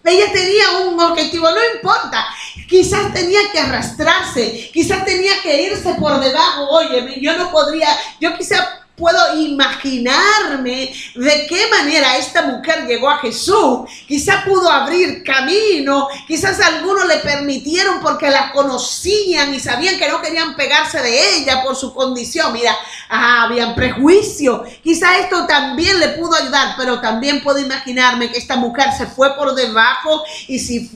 ella 0.05 0.31
tenía 0.31 0.79
un 0.85 0.99
objetivo, 0.99 1.49
no 1.49 1.57
importa. 1.75 2.25
Quizás 2.69 3.13
tenía 3.13 3.39
que 3.51 3.59
arrastrarse, 3.59 4.69
quizás 4.71 5.03
tenía 5.03 5.41
que 5.41 5.63
irse 5.63 5.95
por 5.95 6.19
debajo. 6.19 6.67
Oye, 6.69 7.19
yo 7.21 7.35
no 7.37 7.51
podría, 7.51 7.87
yo 8.19 8.37
quizás 8.37 8.67
puedo 8.95 9.39
imaginarme 9.39 10.93
de 11.15 11.47
qué 11.47 11.67
manera 11.69 12.17
esta 12.17 12.43
mujer 12.43 12.85
llegó 12.87 13.09
a 13.09 13.17
Jesús. 13.17 13.89
Quizá 14.07 14.43
pudo 14.45 14.69
abrir 14.71 15.23
camino, 15.23 16.07
quizás 16.27 16.59
algunos 16.59 17.05
le 17.07 17.17
permitieron 17.17 17.99
porque 18.01 18.29
la 18.29 18.51
conocían 18.51 19.53
y 19.53 19.59
sabían 19.59 19.97
que 19.97 20.07
no 20.07 20.21
querían 20.21 20.55
pegarse 20.55 21.01
de 21.01 21.37
ella 21.37 21.61
por 21.63 21.75
su 21.75 21.93
condición. 21.93 22.53
Mira, 22.53 22.75
ah, 23.09 23.43
habían 23.43 23.75
prejuicio. 23.75 24.63
Quizá 24.83 25.19
esto 25.19 25.45
también 25.45 25.99
le 25.99 26.09
pudo 26.09 26.35
ayudar, 26.35 26.75
pero 26.77 27.01
también 27.01 27.43
puedo 27.43 27.59
imaginarme 27.59 28.31
que 28.31 28.37
esta 28.37 28.55
mujer 28.55 28.91
se 28.97 29.07
fue 29.07 29.35
por 29.35 29.53
debajo 29.55 30.23
y 30.47 30.59
si 30.59 30.91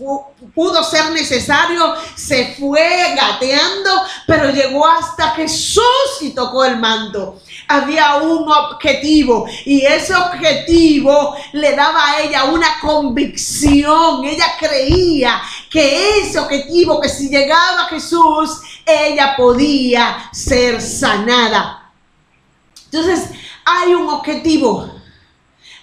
pudo 0.56 0.84
ser 0.84 1.12
necesario, 1.12 1.96
se 2.16 2.56
fue 2.58 3.16
gateando, 3.16 4.04
pero 4.26 4.52
llegó 4.52 4.88
hasta 4.88 5.32
Jesús 5.32 5.84
y 6.22 6.32
tocó 6.32 6.64
el 6.66 6.78
manto 6.78 7.40
había 7.70 8.16
un 8.18 8.52
objetivo 8.52 9.46
y 9.64 9.86
ese 9.86 10.16
objetivo 10.16 11.36
le 11.54 11.76
daba 11.76 12.10
a 12.10 12.22
ella 12.22 12.46
una 12.46 12.80
convicción. 12.82 14.26
Ella 14.26 14.48
creía 14.60 15.40
que 15.70 16.20
ese 16.20 16.40
objetivo, 16.40 17.00
que 17.00 17.08
si 17.08 17.30
llegaba 17.30 17.86
Jesús, 17.86 18.60
ella 18.86 19.36
podía 19.38 20.30
ser 20.34 20.82
sanada. 20.82 21.92
Entonces, 22.86 23.30
hay 23.64 23.94
un 23.94 24.10
objetivo. 24.10 24.90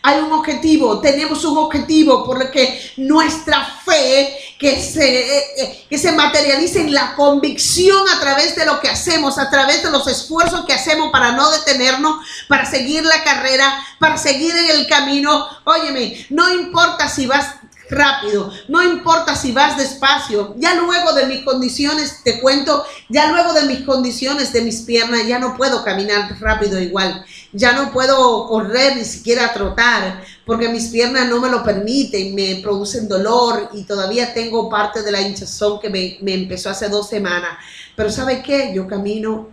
Hay 0.03 0.21
un 0.21 0.31
objetivo, 0.31 1.01
tenemos 1.01 1.45
un 1.45 1.59
objetivo 1.59 2.25
porque 2.25 2.93
nuestra 2.97 3.65
fe 3.65 4.46
que 4.59 4.81
se, 4.81 5.39
eh, 5.39 5.45
eh, 5.59 5.87
que 5.89 5.99
se 5.99 6.13
materialice 6.13 6.81
en 6.81 6.95
la 6.95 7.15
convicción 7.15 8.09
a 8.09 8.21
través 8.21 8.57
de 8.57 8.65
lo 8.65 8.81
que 8.81 8.89
hacemos, 8.89 9.39
a 9.39 9.51
través 9.51 9.83
de 9.83 9.91
los 9.91 10.07
esfuerzos 10.07 10.65
que 10.65 10.73
hacemos 10.73 11.11
para 11.11 11.33
no 11.33 11.51
detenernos, 11.51 12.25
para 12.49 12.65
seguir 12.65 13.05
la 13.05 13.23
carrera, 13.23 13.85
para 13.99 14.17
seguir 14.17 14.57
en 14.57 14.71
el 14.71 14.87
camino. 14.87 15.47
Óyeme, 15.65 16.27
no 16.31 16.53
importa 16.53 17.09
si 17.09 17.27
vas 17.27 17.57
rápido, 17.91 18.51
no 18.69 18.83
importa 18.83 19.37
si 19.37 19.53
vas 19.53 19.77
despacio, 19.77 20.55
ya 20.59 20.75
luego 20.75 21.13
de 21.13 21.27
mis 21.27 21.45
condiciones, 21.45 22.23
te 22.25 22.41
cuento, 22.41 22.85
ya 23.09 23.31
luego 23.31 23.53
de 23.53 23.63
mis 23.63 23.83
condiciones 23.83 24.53
de 24.53 24.63
mis 24.63 24.83
piernas, 24.83 25.27
ya 25.27 25.39
no 25.39 25.57
puedo 25.57 25.85
caminar 25.85 26.37
rápido 26.41 26.81
igual, 26.81 27.25
ya 27.57 27.73
no 27.73 27.91
puedo 27.91 28.47
correr 28.47 28.97
ni 28.97 29.05
siquiera 29.05 29.53
trotar, 29.55 30.23
porque 30.45 30.69
mis 30.69 30.89
piernas 30.89 31.27
no 31.29 31.41
me 31.41 31.49
lo 31.49 31.65
permiten, 31.65 32.35
me 32.35 32.61
producen 32.63 33.09
dolor 33.09 33.71
y 33.73 33.85
todavía 33.85 34.35
tengo 34.35 34.69
parte 34.69 35.03
de 35.03 35.11
la 35.11 35.23
hinchazón 35.23 35.81
que 35.81 35.89
me, 35.89 36.35
empezó 36.35 36.69
hace 36.69 36.89
dos 36.91 37.09
semanas. 37.09 37.57
Pero 37.97 38.11
¿sabe 38.11 38.43
qué? 38.43 38.73
Yo 38.75 38.87
camino 38.87 39.49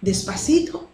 despacito, 0.00 0.88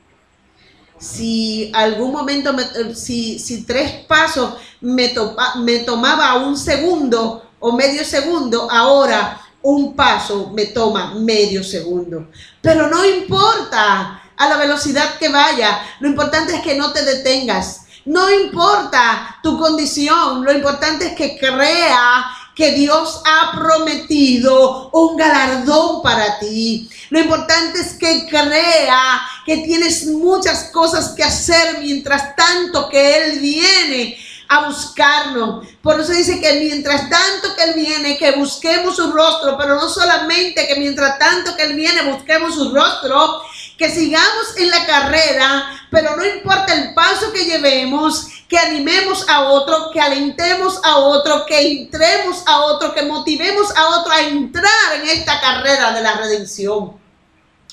si 0.98 1.72
algún 1.74 2.12
momento, 2.12 2.54
si, 2.94 3.38
si 3.38 3.64
tres 3.64 4.04
pasos 4.06 4.54
me 4.80 5.08
tomaba 5.08 6.36
un 6.36 6.56
segundo 6.56 7.50
o 7.58 7.72
medio 7.72 8.04
segundo, 8.04 8.70
ahora 8.70 9.40
un 9.62 9.94
paso 9.94 10.50
me 10.54 10.66
toma 10.66 11.14
medio 11.14 11.64
segundo. 11.64 12.28
Pero 12.60 12.88
no 12.88 13.04
importa 13.04 14.21
a 14.42 14.48
la 14.48 14.56
velocidad 14.56 15.18
que 15.18 15.28
vaya, 15.28 15.80
lo 16.00 16.08
importante 16.08 16.56
es 16.56 16.62
que 16.62 16.74
no 16.74 16.92
te 16.92 17.04
detengas. 17.04 17.82
No 18.04 18.28
importa 18.28 19.38
tu 19.42 19.56
condición, 19.56 20.44
lo 20.44 20.52
importante 20.52 21.06
es 21.06 21.14
que 21.14 21.38
crea 21.38 22.26
que 22.54 22.72
Dios 22.72 23.22
ha 23.24 23.56
prometido 23.56 24.90
un 24.92 25.16
galardón 25.16 26.02
para 26.02 26.40
ti. 26.40 26.90
Lo 27.10 27.20
importante 27.20 27.80
es 27.80 27.94
que 27.94 28.26
crea 28.28 29.22
que 29.46 29.58
tienes 29.58 30.06
muchas 30.06 30.64
cosas 30.72 31.10
que 31.10 31.22
hacer 31.22 31.78
mientras 31.78 32.34
tanto 32.34 32.88
que 32.88 33.16
Él 33.16 33.38
viene 33.38 34.18
a 34.52 34.66
buscarnos. 34.66 35.66
Por 35.80 35.98
eso 35.98 36.12
dice 36.12 36.38
que 36.38 36.60
mientras 36.60 37.08
tanto 37.08 37.56
que 37.56 37.62
Él 37.62 37.74
viene, 37.74 38.18
que 38.18 38.32
busquemos 38.32 38.96
su 38.96 39.10
rostro, 39.10 39.56
pero 39.56 39.76
no 39.76 39.88
solamente 39.88 40.66
que 40.66 40.76
mientras 40.76 41.18
tanto 41.18 41.56
que 41.56 41.62
Él 41.62 41.74
viene, 41.74 42.02
busquemos 42.12 42.54
su 42.54 42.74
rostro, 42.74 43.40
que 43.78 43.88
sigamos 43.88 44.56
en 44.58 44.70
la 44.70 44.84
carrera, 44.84 45.86
pero 45.90 46.16
no 46.16 46.26
importa 46.26 46.74
el 46.74 46.92
paso 46.92 47.32
que 47.32 47.46
llevemos, 47.46 48.26
que 48.46 48.58
animemos 48.58 49.26
a 49.26 49.44
otro, 49.44 49.90
que 49.90 50.00
alentemos 50.00 50.78
a 50.84 50.98
otro, 50.98 51.46
que 51.46 51.58
entremos 51.58 52.42
a 52.44 52.60
otro, 52.60 52.92
que 52.92 53.02
motivemos 53.02 53.74
a 53.74 54.00
otro 54.00 54.12
a 54.12 54.20
entrar 54.20 54.96
en 54.96 55.08
esta 55.08 55.40
carrera 55.40 55.92
de 55.92 56.02
la 56.02 56.18
redención. 56.18 56.92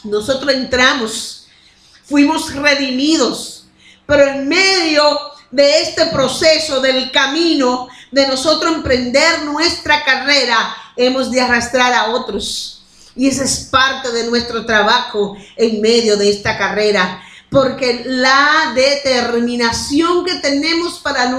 Nosotros 0.06 0.54
entramos, 0.54 1.48
fuimos 2.06 2.54
redimidos, 2.56 3.66
pero 4.06 4.28
en 4.30 4.48
medio 4.48 5.30
de 5.52 5.82
este 5.82 6.08
proceso 6.08 6.80
del 6.80 7.12
camino 7.12 7.88
de 8.12 8.28
nosotros 8.28 8.76
emprender 8.76 9.44
nuestra 9.44 10.04
carrera, 10.04 10.76
hemos 10.96 11.32
de 11.32 11.42
arrastrar 11.42 11.94
a 11.94 12.10
otros. 12.10 12.84
Y 13.16 13.28
esa 13.28 13.44
es 13.44 13.68
parte 13.72 14.12
de 14.12 14.26
nuestro 14.26 14.66
trabajo 14.66 15.36
en 15.56 15.82
medio 15.82 16.18
de 16.18 16.30
esta 16.30 16.58
carrera 16.58 17.24
porque 17.50 18.04
la 18.06 18.74
determinación 18.76 20.24
que 20.24 20.36
tenemos 20.36 21.00
para, 21.00 21.32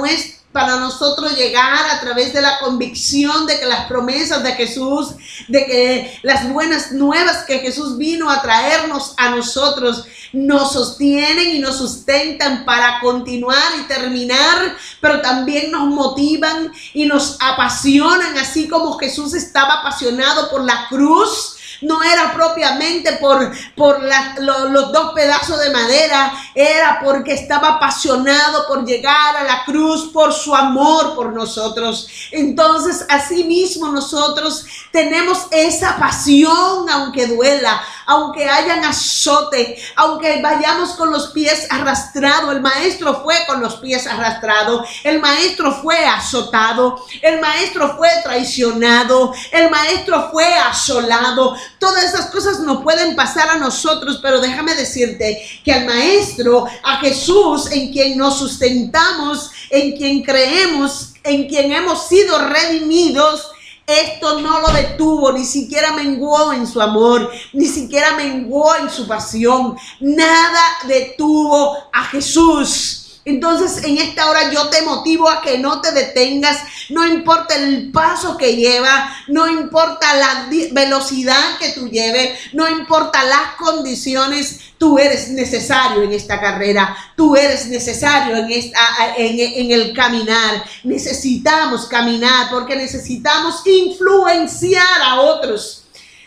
para 0.53 0.77
nosotros 0.77 1.37
llegar 1.37 1.87
a 1.91 2.01
través 2.01 2.33
de 2.33 2.41
la 2.41 2.59
convicción 2.59 3.47
de 3.47 3.61
que 3.61 3.67
las 3.67 3.87
promesas 3.87 4.43
de 4.43 4.53
Jesús, 4.53 5.15
de 5.47 5.65
que 5.65 6.21
las 6.23 6.49
buenas 6.53 6.91
nuevas 6.93 7.45
que 7.45 7.61
Jesús 7.61 7.97
vino 7.97 8.29
a 8.31 8.43
traernos 8.43 9.15
a 9.17 9.31
nosotros, 9.31 10.05
nos 10.33 10.73
sostienen 10.73 11.51
y 11.51 11.59
nos 11.61 11.77
sustentan 11.77 12.65
para 12.65 13.01
continuar 13.01 13.79
y 13.79 13.83
terminar, 13.89 14.77
pero 15.01 15.21
también 15.21 15.71
nos 15.71 15.87
motivan 15.87 16.73
y 16.95 17.07
nos 17.07 17.37
apasionan, 17.41 18.37
así 18.39 18.69
como 18.69 18.99
Jesús 18.99 19.35
estaba 19.35 19.81
apasionado 19.81 20.51
por 20.51 20.65
la 20.65 20.87
cruz 20.89 21.57
no 21.83 22.03
era 22.03 22.33
propiamente 22.33 23.13
por, 23.15 23.51
por 23.77 24.01
los 24.39 24.93
dos 24.93 25.13
pedazos 25.15 25.61
de 25.61 25.71
madera, 25.71 26.33
era 26.55 27.01
porque 27.03 27.35
estaba 27.35 27.77
apasionado 27.77 28.67
por 28.67 28.85
llegar 28.85 29.37
a 29.37 29.45
la 29.45 29.65
cruz, 29.65 30.11
por 30.13 30.33
su 30.33 30.55
amor 30.55 31.15
por 31.15 31.33
nosotros. 31.33 32.09
Entonces, 32.33 33.05
asimismo 33.09 33.89
nosotros 33.89 34.65
tenemos 34.93 35.47
esa 35.51 35.97
pasión, 35.97 36.89
aunque 36.91 37.27
duela, 37.27 37.81
aunque 38.07 38.49
hayan 38.49 38.85
azote, 38.85 39.81
aunque 39.97 40.41
vayamos 40.43 40.91
con 40.91 41.11
los 41.11 41.29
pies 41.29 41.67
arrastrados. 41.71 42.53
El 42.53 42.61
maestro 42.61 43.23
fue 43.23 43.37
con 43.47 43.61
los 43.61 43.77
pies 43.77 44.07
arrastrados, 44.07 44.89
el 45.05 45.21
maestro 45.21 45.73
fue 45.73 46.05
azotado, 46.05 47.05
el 47.23 47.41
maestro 47.41 47.97
fue 47.97 48.09
traicionado, 48.25 49.33
el 49.53 49.71
maestro 49.71 50.31
fue 50.31 50.53
asolado. 50.55 51.57
Todas 51.81 52.05
esas 52.05 52.27
cosas 52.27 52.61
no 52.61 52.83
pueden 52.83 53.17
pasar 53.17 53.49
a 53.49 53.57
nosotros, 53.57 54.21
pero 54.23 54.41
déjame 54.41 54.75
decirte 54.75 55.43
que 55.65 55.73
al 55.73 55.87
maestro, 55.87 56.67
a 56.85 56.99
Jesús, 56.99 57.73
en 57.73 57.91
quien 57.91 58.19
nos 58.19 58.39
sustentamos, 58.39 59.51
en 59.71 59.97
quien 59.97 60.23
creemos, 60.23 61.15
en 61.25 61.49
quien 61.49 61.73
hemos 61.73 62.07
sido 62.07 62.39
redimidos, 62.49 63.51
esto 63.87 64.41
no 64.41 64.61
lo 64.61 64.69
detuvo, 64.69 65.33
ni 65.33 65.45
siquiera 65.45 65.93
menguó 65.93 66.53
en 66.53 66.67
su 66.67 66.81
amor, 66.81 67.31
ni 67.55 67.67
siquiera 67.67 68.15
menguó 68.15 68.77
en 68.77 68.91
su 68.91 69.09
pasión. 69.09 69.77
Nada 70.01 70.63
detuvo 70.87 71.77
a 71.93 72.05
Jesús. 72.05 73.00
Entonces 73.31 73.85
en 73.85 73.99
esta 73.99 74.29
hora 74.29 74.51
yo 74.51 74.69
te 74.69 74.83
motivo 74.83 75.31
a 75.31 75.41
que 75.41 75.59
no 75.59 75.81
te 75.81 75.93
detengas, 75.93 76.59
no 76.89 77.07
importa 77.07 77.55
el 77.55 77.91
paso 77.93 78.37
que 78.37 78.57
lleva, 78.57 79.15
no 79.29 79.49
importa 79.49 80.17
la 80.17 80.49
velocidad 80.73 81.59
que 81.59 81.71
tú 81.71 81.89
lleves, 81.89 82.39
no 82.53 82.69
importa 82.69 83.23
las 83.25 83.55
condiciones, 83.57 84.61
tú 84.79 84.99
eres 84.99 85.29
necesario 85.29 86.03
en 86.03 86.13
esta 86.13 86.41
carrera, 86.41 86.97
tú 87.17 87.37
eres 87.37 87.67
necesario 87.67 88.37
en, 88.37 88.51
esta, 88.51 88.81
en, 89.17 89.39
en 89.39 89.71
el 89.71 89.95
caminar. 89.95 90.65
Necesitamos 90.83 91.87
caminar 91.87 92.51
porque 92.51 92.75
necesitamos 92.75 93.65
influenciar 93.65 95.03
a 95.03 95.21
otros. 95.21 95.85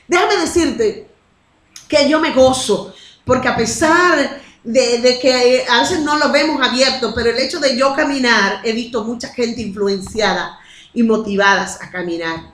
Déjame 0.08 0.38
decirte 0.38 1.08
que 1.88 2.08
yo 2.08 2.20
me 2.22 2.32
gozo 2.32 2.94
porque 3.26 3.48
a 3.48 3.56
pesar 3.56 4.42
de, 4.64 5.20
que 5.22 5.66
a 5.68 5.82
veces 5.82 6.02
no 6.02 6.18
lo 6.18 6.32
vemos 6.32 6.66
abierto, 6.66 7.14
pero 7.14 7.30
el 7.30 7.40
hecho 7.40 7.60
de 7.60 7.78
yo 7.78 7.94
caminar, 7.96 8.62
he 8.64 8.72
visto 8.74 9.04
mucha 9.04 9.30
gente 9.30 9.62
influenciada 9.62 10.58
y 10.94 11.04
motivadas 11.04 11.82
a 11.82 11.90
caminar. 11.90 12.54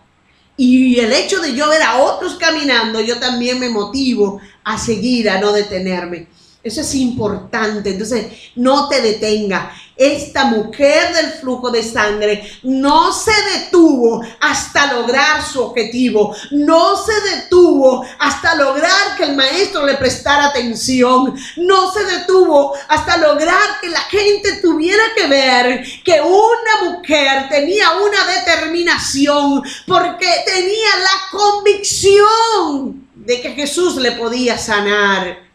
Y 0.58 1.00
el 1.00 1.14
hecho 1.14 1.40
de 1.40 1.54
yo 1.54 1.70
ver 1.70 1.82
a 1.82 1.98
otros 2.00 2.36
caminando, 2.36 3.00
yo 3.00 3.20
también 3.20 3.60
me 3.60 3.70
motivo 3.70 4.42
a 4.64 4.78
seguir, 4.78 5.30
a 5.30 5.40
no 5.40 5.54
detenerme. 5.54 6.28
Eso 6.64 6.82
es 6.82 6.96
importante. 6.96 7.92
Entonces, 7.92 8.28
no 8.56 8.90
te 8.90 9.02
detenga 9.02 9.72
esta 10.00 10.46
mujer 10.46 11.14
del 11.14 11.34
flujo 11.34 11.70
de 11.70 11.84
sangre 11.84 12.50
no 12.64 13.12
se 13.12 13.34
detuvo 13.54 14.24
hasta 14.40 14.94
lograr 14.94 15.44
su 15.46 15.62
objetivo, 15.62 16.34
no 16.52 16.96
se 16.96 17.12
detuvo 17.36 18.06
hasta 18.18 18.56
lograr 18.56 19.18
que 19.18 19.26
el 19.26 19.36
maestro 19.36 19.86
le 19.86 19.96
prestara 19.96 20.46
atención, 20.46 21.38
no 21.58 21.92
se 21.92 22.06
detuvo 22.06 22.74
hasta 22.88 23.18
lograr 23.18 23.82
que 23.82 23.90
la 23.90 24.00
gente 24.04 24.62
tuviera 24.62 25.04
que 25.18 25.28
ver 25.28 25.84
que 26.06 26.22
una 26.22 26.92
mujer 26.92 27.50
tenía 27.50 27.92
una 27.92 28.26
determinación 28.26 29.62
porque 29.86 30.30
tenía 30.46 30.90
la 30.98 31.38
convicción 31.38 33.10
de 33.16 33.42
que 33.42 33.52
Jesús 33.52 33.98
le 33.98 34.14
podía 34.14 34.58
sanar. 34.58 35.49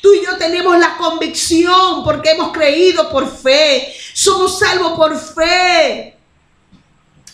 Tú 0.00 0.14
y 0.14 0.24
yo 0.24 0.36
tenemos 0.36 0.78
la 0.78 0.96
convicción 0.96 2.04
porque 2.04 2.30
hemos 2.30 2.52
creído 2.52 3.10
por 3.10 3.28
fe. 3.30 3.94
Somos 4.14 4.58
salvos 4.58 4.92
por 4.92 5.18
fe. 5.18 6.16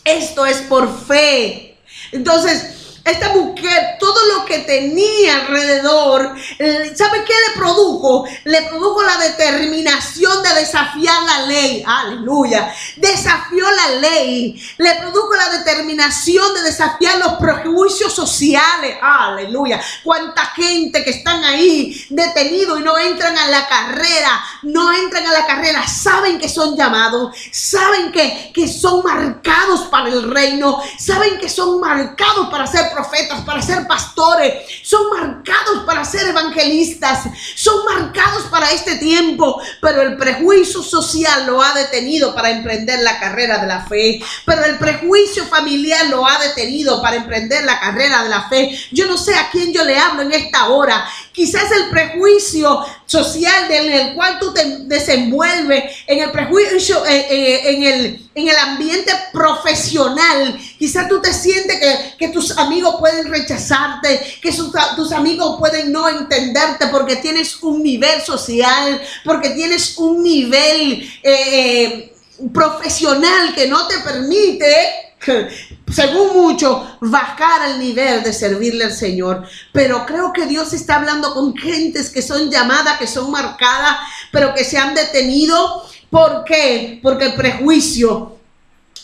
Esto 0.04 0.46
es 0.46 0.58
por 0.62 0.88
fe. 1.06 1.78
Entonces, 2.10 2.81
esta 3.04 3.30
mujer, 3.30 3.96
todo 3.98 4.18
lo 4.32 4.44
que 4.44 4.58
tenía 4.58 5.40
alrededor, 5.40 6.36
eh, 6.58 6.92
¿sabe 6.94 7.24
qué 7.24 7.32
le 7.32 7.58
produjo? 7.58 8.24
Le 8.44 8.62
produjo 8.62 9.02
la 9.02 9.16
determinación 9.18 10.42
de 10.42 10.54
desafiar 10.60 11.22
la 11.24 11.46
ley. 11.46 11.82
Aleluya. 11.84 12.72
Desafió 12.96 13.68
la 13.70 13.88
ley. 14.00 14.62
Le 14.78 14.94
produjo 14.96 15.34
la 15.34 15.58
determinación 15.58 16.54
de 16.54 16.62
desafiar 16.62 17.18
los 17.18 17.34
prejuicios 17.34 18.12
sociales. 18.14 18.96
Aleluya. 19.02 19.80
Cuánta 20.04 20.46
gente 20.46 21.02
que 21.02 21.10
están 21.10 21.42
ahí 21.44 22.06
detenidos 22.08 22.78
y 22.78 22.84
no 22.84 22.96
entran 22.98 23.36
a 23.36 23.48
la 23.48 23.66
carrera, 23.66 24.44
no 24.62 24.92
entran 24.92 25.26
a 25.26 25.32
la 25.32 25.46
carrera, 25.46 25.86
saben 25.86 26.38
que 26.38 26.48
son 26.48 26.76
llamados, 26.76 27.34
saben 27.50 28.12
que, 28.12 28.50
que 28.54 28.68
son 28.68 29.02
marcados 29.02 29.82
para 29.90 30.08
el 30.08 30.30
reino, 30.30 30.80
saben 30.98 31.38
que 31.38 31.48
son 31.48 31.80
marcados 31.80 32.48
para 32.50 32.66
ser 32.66 32.90
profetas, 32.92 33.42
para 33.42 33.62
ser 33.62 33.86
pastores, 33.86 34.64
son 34.82 35.10
marcados 35.10 35.84
para 35.84 36.04
ser 36.04 36.28
evangelistas, 36.28 37.24
son 37.54 37.84
marcados 37.84 38.44
para 38.50 38.70
este 38.70 38.96
tiempo, 38.96 39.60
pero 39.80 40.02
el 40.02 40.16
prejuicio 40.16 40.82
social 40.82 41.46
lo 41.46 41.62
ha 41.62 41.72
detenido 41.74 42.34
para 42.34 42.50
emprender 42.50 43.00
la 43.00 43.18
carrera 43.18 43.58
de 43.58 43.66
la 43.66 43.84
fe, 43.86 44.22
pero 44.44 44.64
el 44.64 44.78
prejuicio 44.78 45.44
familiar 45.46 46.06
lo 46.06 46.26
ha 46.26 46.38
detenido 46.38 47.02
para 47.02 47.16
emprender 47.16 47.64
la 47.64 47.80
carrera 47.80 48.22
de 48.22 48.28
la 48.28 48.48
fe. 48.48 48.78
Yo 48.90 49.06
no 49.06 49.16
sé 49.16 49.34
a 49.34 49.50
quién 49.50 49.72
yo 49.72 49.84
le 49.84 49.98
hablo 49.98 50.22
en 50.22 50.32
esta 50.32 50.68
hora. 50.68 51.04
Quizás 51.32 51.70
el 51.72 51.88
prejuicio 51.90 52.84
social 53.06 53.70
en 53.70 53.90
el 53.90 54.14
cual 54.14 54.38
tú 54.38 54.52
te 54.52 54.64
desenvuelves, 54.84 55.84
en 56.06 56.20
el 56.20 56.30
prejuicio, 56.30 57.06
eh, 57.06 57.26
eh, 57.30 57.70
en, 57.70 57.82
el, 57.82 58.30
en 58.34 58.48
el 58.48 58.56
ambiente 58.56 59.12
profesional, 59.32 60.58
quizás 60.78 61.08
tú 61.08 61.22
te 61.22 61.32
sientes 61.32 61.78
que, 62.18 62.28
tus 62.28 62.56
amigos 62.58 62.96
pueden 62.98 63.30
rechazarte, 63.30 64.20
que 64.42 64.52
tus 64.96 65.12
amigos 65.12 65.56
pueden 65.58 65.90
no 65.90 66.08
entenderte 66.08 66.88
porque 66.88 67.16
tienes 67.16 67.62
un 67.62 67.82
nivel 67.82 68.20
social, 68.22 69.00
porque 69.24 69.50
tienes 69.50 69.96
un 69.98 70.22
nivel 70.22 71.10
eh, 71.22 72.14
profesional 72.52 73.54
que 73.54 73.68
no 73.68 73.86
te 73.86 73.98
permite 73.98 75.11
según 75.92 76.32
mucho, 76.34 76.98
bajar 77.00 77.62
al 77.62 77.78
nivel 77.78 78.22
de 78.22 78.32
servirle 78.32 78.84
al 78.84 78.92
Señor. 78.92 79.46
Pero 79.72 80.04
creo 80.06 80.32
que 80.32 80.46
Dios 80.46 80.72
está 80.72 80.96
hablando 80.96 81.32
con 81.34 81.56
gentes 81.56 82.10
que 82.10 82.22
son 82.22 82.50
llamadas, 82.50 82.98
que 82.98 83.06
son 83.06 83.30
marcadas, 83.30 83.98
pero 84.30 84.54
que 84.54 84.64
se 84.64 84.78
han 84.78 84.94
detenido. 84.94 85.84
¿Por 86.10 86.44
qué? 86.44 87.00
Porque 87.02 87.26
el 87.26 87.34
prejuicio 87.34 88.36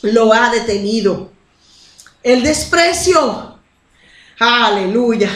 lo 0.03 0.33
ha 0.33 0.51
detenido. 0.51 1.31
El 2.23 2.43
desprecio. 2.43 3.59
Aleluya. 4.39 5.31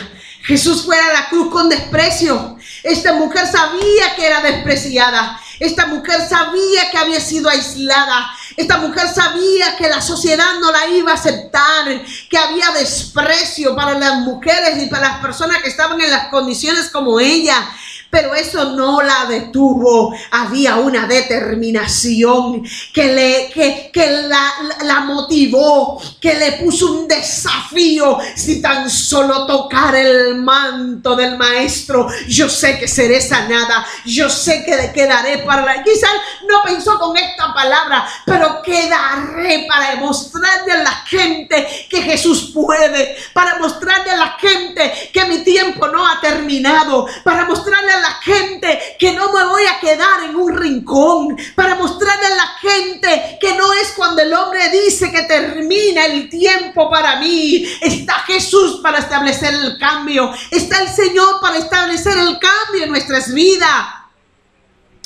Jesús 0.45 0.85
fue 0.85 0.99
a 0.99 1.13
la 1.13 1.29
cruz 1.29 1.53
con 1.53 1.69
desprecio. 1.69 2.57
Esta 2.83 3.13
mujer 3.13 3.47
sabía 3.47 4.17
que 4.17 4.27
era 4.27 4.41
despreciada. 4.43 5.41
Esta 5.61 5.87
mujer 5.87 6.21
sabía 6.29 6.91
que 6.91 6.99
había 6.99 7.21
sido 7.21 7.49
aislada. 7.49 8.33
Esta 8.57 8.79
mujer 8.79 9.09
sabía 9.09 9.77
que 9.77 9.89
la 9.89 10.01
sociedad 10.01 10.59
no 10.61 10.71
la 10.73 10.89
iba 10.89 11.13
a 11.13 11.15
aceptar, 11.15 12.03
que 12.29 12.39
había 12.39 12.71
desprecio 12.71 13.75
para 13.75 13.99
las 13.99 14.19
mujeres 14.21 14.83
y 14.83 14.87
para 14.87 15.09
las 15.09 15.19
personas 15.21 15.63
que 15.63 15.69
estaban 15.69 16.01
en 16.01 16.11
las 16.11 16.29
condiciones 16.29 16.89
como 16.89 17.21
ella 17.21 17.69
pero 18.13 18.35
eso 18.35 18.77
no 18.77 19.01
la 19.01 19.25
detuvo. 19.25 20.15
Había 20.33 20.77
una 20.77 21.07
determinación 21.07 22.63
que, 22.93 23.11
le, 23.11 23.91
que, 23.91 24.11
la, 24.29 24.53
la, 24.85 25.01
motivó, 25.01 25.99
que 26.21 26.35
le 26.35 26.53
puso 26.63 26.93
un 26.93 27.09
desafío. 27.09 28.19
Si 28.37 28.61
tan 28.61 28.91
solo 28.91 29.47
tocar 29.47 29.95
el 29.95 30.35
manto 30.35 31.17
del 31.17 31.39
maestro, 31.39 32.07
yo 32.29 32.51
sé 32.51 32.79
que 32.79 32.87
seré 32.87 33.19
sanada, 33.23 33.87
yo 34.05 34.29
sé 34.29 34.63
que 34.63 34.93
quedaré 34.93 35.39
para 35.39 35.65
la... 35.65 35.83
Quizás 35.83 36.13
no 36.53 36.63
pensó 36.63 36.99
con 36.99 37.17
esta 37.17 37.53
palabra, 37.55 38.07
pero 38.27 38.63
quedaré 38.63 39.67
para 39.67 39.97
mostrarle 39.97 40.73
a 40.73 40.83
la 40.83 40.93
gente 41.07 41.87
que 41.89 42.03
Jesús 42.03 42.51
puede, 42.55 43.17
para 43.33 43.59
mostrarle 43.59 44.11
a 44.11 44.17
la 44.17 44.37
gente 44.39 45.11
que 45.13 45.25
mi 45.25 45.39
tiempo 45.39 45.89
no 45.89 46.07
ha 46.07 46.21
terminado, 46.21 47.07
para 47.25 47.47
mostrarle 47.47 47.93
a 47.93 48.01
la 48.01 48.15
gente 48.23 48.97
que 48.99 49.13
no 49.13 49.33
me 49.33 49.45
voy 49.47 49.65
a 49.67 49.81
quedar 49.81 50.25
en 50.25 50.37
un 50.37 50.57
rincón, 50.57 51.37
para 51.55 51.75
mostrarle 51.75 52.27
a 52.27 52.37
la 52.37 52.47
gente 52.61 53.39
que 53.41 53.55
no 53.55 53.73
es 53.73 53.93
cuando 53.97 54.23
el 54.23 54.33
hombre 54.35 54.69
dice 54.69 55.11
que 55.11 55.23
termina 55.23 56.05
el 56.05 56.29
tiempo 56.29 56.91
para 56.91 57.17
mí. 57.17 57.67
Está 57.81 58.15
Jesús 58.27 58.81
para 58.83 58.99
establecer 58.99 59.55
el 59.55 59.79
cambio, 59.79 60.31
está 60.51 60.83
el 60.83 60.89
Señor 60.89 61.41
para 61.41 61.59
establecer 61.59 62.19
el 62.19 62.39
cambio 62.39 62.85
en 62.85 62.91
nuestras 62.91 63.33
vidas. 63.33 64.02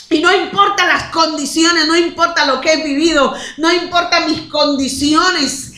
Y 0.08 0.20
no 0.20 0.32
importa 0.32 0.86
las 0.86 1.04
condiciones, 1.04 1.86
no 1.86 1.96
importa 1.96 2.46
lo 2.46 2.60
que 2.60 2.74
he 2.74 2.84
vivido, 2.84 3.34
no 3.56 3.72
importa 3.72 4.26
mis 4.26 4.42
condiciones 4.42 5.72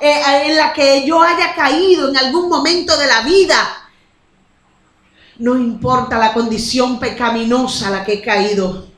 en 0.00 0.56
la 0.56 0.72
que 0.72 1.04
yo 1.06 1.22
haya 1.22 1.54
caído 1.54 2.08
en 2.08 2.16
algún 2.16 2.48
momento 2.48 2.96
de 2.96 3.06
la 3.06 3.22
vida. 3.22 3.90
No 5.38 5.54
importa 5.54 6.18
la 6.18 6.32
condición 6.32 6.98
pecaminosa 6.98 7.88
a 7.88 7.90
la 7.90 8.04
que 8.04 8.14
he 8.14 8.22
caído. 8.22 8.88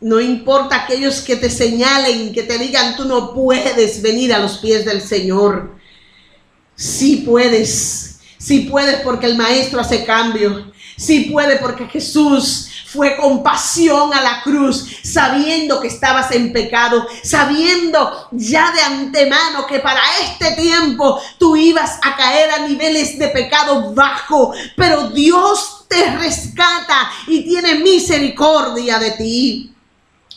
No 0.00 0.20
importa 0.20 0.76
aquellos 0.76 1.20
que 1.20 1.36
te 1.36 1.50
señalen, 1.50 2.32
que 2.32 2.42
te 2.42 2.58
digan, 2.58 2.96
tú 2.96 3.04
no 3.04 3.34
puedes 3.34 4.00
venir 4.00 4.32
a 4.32 4.38
los 4.38 4.58
pies 4.58 4.84
del 4.84 5.02
Señor. 5.02 5.76
Sí 6.74 7.24
puedes, 7.26 8.18
sí 8.38 8.60
puedes 8.60 9.00
porque 9.00 9.26
el 9.26 9.36
Maestro 9.36 9.80
hace 9.80 10.04
cambio. 10.04 10.72
Sí 10.96 11.28
puede 11.32 11.56
porque 11.56 11.86
Jesús 11.86 12.70
fue 12.86 13.16
con 13.16 13.42
pasión 13.42 14.12
a 14.14 14.22
la 14.22 14.42
cruz, 14.42 14.86
sabiendo 15.02 15.80
que 15.80 15.88
estabas 15.88 16.30
en 16.32 16.52
pecado, 16.52 17.06
sabiendo 17.22 18.28
ya 18.32 18.72
de 18.72 18.80
antemano 18.80 19.66
que 19.66 19.80
para 19.80 20.00
este 20.22 20.52
tiempo 20.52 21.20
tú 21.38 21.56
ibas 21.56 21.98
a 22.02 22.16
caer 22.16 22.50
a 22.50 22.66
niveles 22.66 23.18
de 23.18 23.28
pecado 23.28 23.92
bajo, 23.92 24.52
pero 24.76 25.10
Dios 25.10 25.84
te 25.88 26.16
rescata 26.16 27.10
y 27.26 27.44
tiene 27.44 27.76
misericordia 27.80 28.98
de 28.98 29.10
ti. 29.12 29.75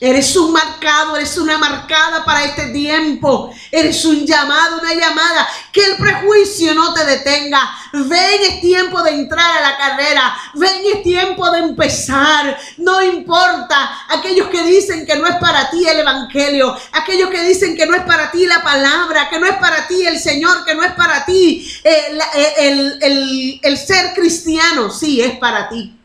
Eres 0.01 0.33
un 0.37 0.53
marcado, 0.53 1.17
eres 1.17 1.37
una 1.37 1.57
marcada 1.57 2.23
para 2.23 2.45
este 2.45 2.67
tiempo. 2.67 3.53
Eres 3.69 4.05
un 4.05 4.25
llamado, 4.25 4.79
una 4.79 4.93
llamada. 4.93 5.45
Que 5.73 5.83
el 5.83 5.97
prejuicio 5.97 6.73
no 6.73 6.93
te 6.93 7.03
detenga. 7.05 7.59
Ven, 7.91 8.41
es 8.43 8.61
tiempo 8.61 9.03
de 9.03 9.11
entrar 9.11 9.57
a 9.57 9.61
la 9.61 9.77
carrera. 9.77 10.37
Ven, 10.53 10.83
es 10.93 11.03
tiempo 11.03 11.51
de 11.51 11.59
empezar. 11.59 12.57
No 12.77 13.01
importa 13.03 14.05
aquellos 14.07 14.47
que 14.47 14.63
dicen 14.63 15.05
que 15.05 15.17
no 15.17 15.27
es 15.27 15.35
para 15.35 15.69
ti 15.69 15.85
el 15.85 15.99
Evangelio. 15.99 16.77
Aquellos 16.93 17.29
que 17.29 17.43
dicen 17.43 17.75
que 17.75 17.85
no 17.85 17.95
es 17.95 18.03
para 18.03 18.31
ti 18.31 18.45
la 18.45 18.63
palabra. 18.63 19.29
Que 19.29 19.37
no 19.37 19.47
es 19.47 19.55
para 19.57 19.85
ti 19.85 20.05
el 20.05 20.17
Señor. 20.17 20.63
Que 20.63 20.75
no 20.75 20.83
es 20.83 20.93
para 20.93 21.25
ti 21.25 21.69
el, 21.83 23.59
el, 23.61 23.77
ser 23.77 24.13
cristiano. 24.13 24.91
Sí, 24.91 25.19
es 25.19 25.37
para 25.39 25.67
ti. 25.67 25.98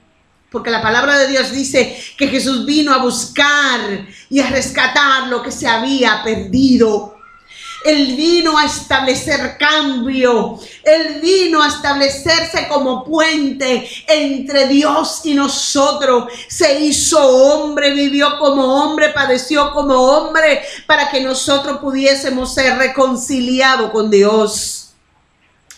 Porque 0.55 0.71
la 0.71 0.81
palabra 0.81 1.19
de 1.19 1.27
Dios 1.27 1.51
dice 1.51 2.01
que 2.17 2.29
Jesús 2.29 2.65
vino 2.65 2.95
a 2.95 2.99
buscar 2.99 4.07
y 4.31 4.39
a 4.39 4.51
rescatar 4.51 5.27
lo 5.27 5.43
que 5.43 5.51
se 5.51 5.67
había 5.67 6.23
perdido. 6.23 7.17
Él 7.85 8.15
vino 8.15 8.57
a 8.57 8.65
establecer 8.65 9.57
cambio. 9.59 10.57
Él 10.85 11.19
vino 11.21 11.61
a 11.61 11.67
establecerse 11.67 12.69
como 12.69 13.03
puente 13.03 13.85
entre 14.07 14.69
Dios 14.69 15.23
y 15.25 15.35
nosotros. 15.35 16.33
Se 16.49 16.79
hizo 16.79 17.19
hombre, 17.19 17.91
vivió 17.91 18.39
como 18.39 18.81
hombre, 18.81 19.09
padeció 19.09 19.73
como 19.73 19.95
hombre 19.95 20.63
para 20.87 21.11
que 21.11 21.21
nosotros 21.21 21.79
pudiésemos 21.79 22.55
ser 22.55 22.79
reconciliados 22.79 23.91
con 23.91 24.09
Dios 24.09 24.94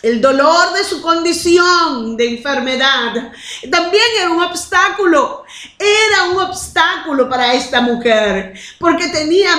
el 0.07 0.21
dolor 0.21 0.73
de 0.73 0.83
su 0.83 1.01
condición 1.01 2.15
de 2.15 2.29
enfermedad 2.29 3.31
también 3.69 4.03
era 4.19 4.31
un 4.31 4.41
obstáculo. 4.41 5.43
Era 5.77 6.31
un 6.31 6.37
obstáculo 6.37 7.27
para 7.29 7.53
esta 7.53 7.81
mujer 7.81 8.53
porque 8.79 9.07
tenía, 9.09 9.51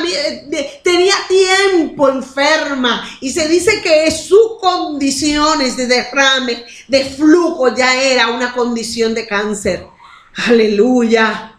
tenía 0.82 1.14
tiempo 1.28 2.08
enferma 2.08 3.08
y 3.20 3.30
se 3.30 3.48
dice 3.48 3.82
que 3.82 4.10
sus 4.10 4.58
condiciones 4.60 5.76
de 5.76 5.86
derrame, 5.86 6.64
de 6.86 7.04
flujo 7.04 7.74
ya 7.74 8.00
era 8.00 8.28
una 8.28 8.52
condición 8.52 9.14
de 9.14 9.26
cáncer. 9.26 9.86
Aleluya. 10.46 11.56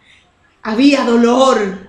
Había 0.63 1.03
dolor, 1.03 1.88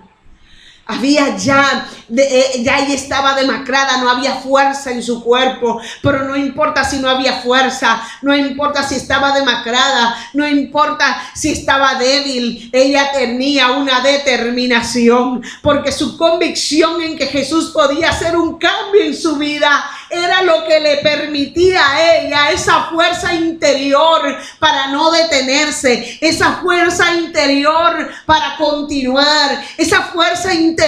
había 0.90 1.36
ya, 1.36 1.88
eh, 2.16 2.62
ya 2.62 2.78
ella 2.80 2.94
estaba 2.94 3.34
demacrada, 3.34 3.98
no 3.98 4.10
había 4.10 4.34
fuerza 4.36 4.90
en 4.90 5.02
su 5.02 5.22
cuerpo, 5.22 5.80
pero 6.02 6.24
no 6.24 6.36
importa 6.36 6.84
si 6.84 6.98
no 6.98 7.08
había 7.08 7.40
fuerza, 7.40 8.02
no 8.22 8.34
importa 8.34 8.82
si 8.82 8.96
estaba 8.96 9.32
demacrada, 9.32 10.16
no 10.34 10.46
importa 10.48 11.22
si 11.34 11.52
estaba 11.52 11.94
débil, 11.94 12.70
ella 12.72 13.12
tenía 13.12 13.70
una 13.72 14.00
determinación, 14.00 15.42
porque 15.62 15.92
su 15.92 16.16
convicción 16.16 17.00
en 17.02 17.16
que 17.16 17.26
Jesús 17.26 17.70
podía 17.70 18.10
hacer 18.10 18.36
un 18.36 18.58
cambio 18.58 19.02
en 19.02 19.16
su 19.16 19.36
vida 19.36 19.84
era 20.10 20.42
lo 20.42 20.64
que 20.64 20.80
le 20.80 20.96
permitía 20.96 21.88
a 21.88 22.16
ella 22.16 22.50
esa 22.50 22.84
fuerza 22.84 23.32
interior 23.32 24.36
para 24.58 24.88
no 24.88 25.12
detenerse, 25.12 26.18
esa 26.20 26.56
fuerza 26.56 27.14
interior 27.14 28.10
para 28.26 28.56
continuar, 28.56 29.64
esa 29.76 30.02
fuerza 30.02 30.52
interior 30.52 30.79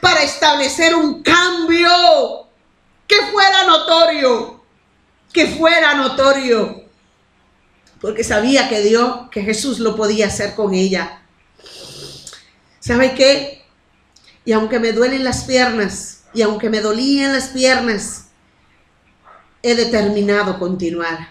para 0.00 0.22
establecer 0.22 0.94
un 0.94 1.22
cambio 1.22 2.48
que 3.06 3.16
fuera 3.32 3.64
notorio, 3.64 4.64
que 5.32 5.46
fuera 5.46 5.94
notorio, 5.94 6.84
porque 8.00 8.24
sabía 8.24 8.68
que 8.68 8.80
Dios, 8.80 9.28
que 9.30 9.42
Jesús 9.42 9.78
lo 9.78 9.96
podía 9.96 10.26
hacer 10.26 10.54
con 10.54 10.74
ella. 10.74 11.22
¿Sabe 12.80 13.14
qué? 13.14 13.64
Y 14.44 14.52
aunque 14.52 14.80
me 14.80 14.92
duelen 14.92 15.24
las 15.24 15.44
piernas, 15.44 16.24
y 16.34 16.42
aunque 16.42 16.70
me 16.70 16.80
dolían 16.80 17.32
las 17.32 17.48
piernas, 17.48 18.28
he 19.62 19.74
determinado 19.74 20.58
continuar. 20.58 21.30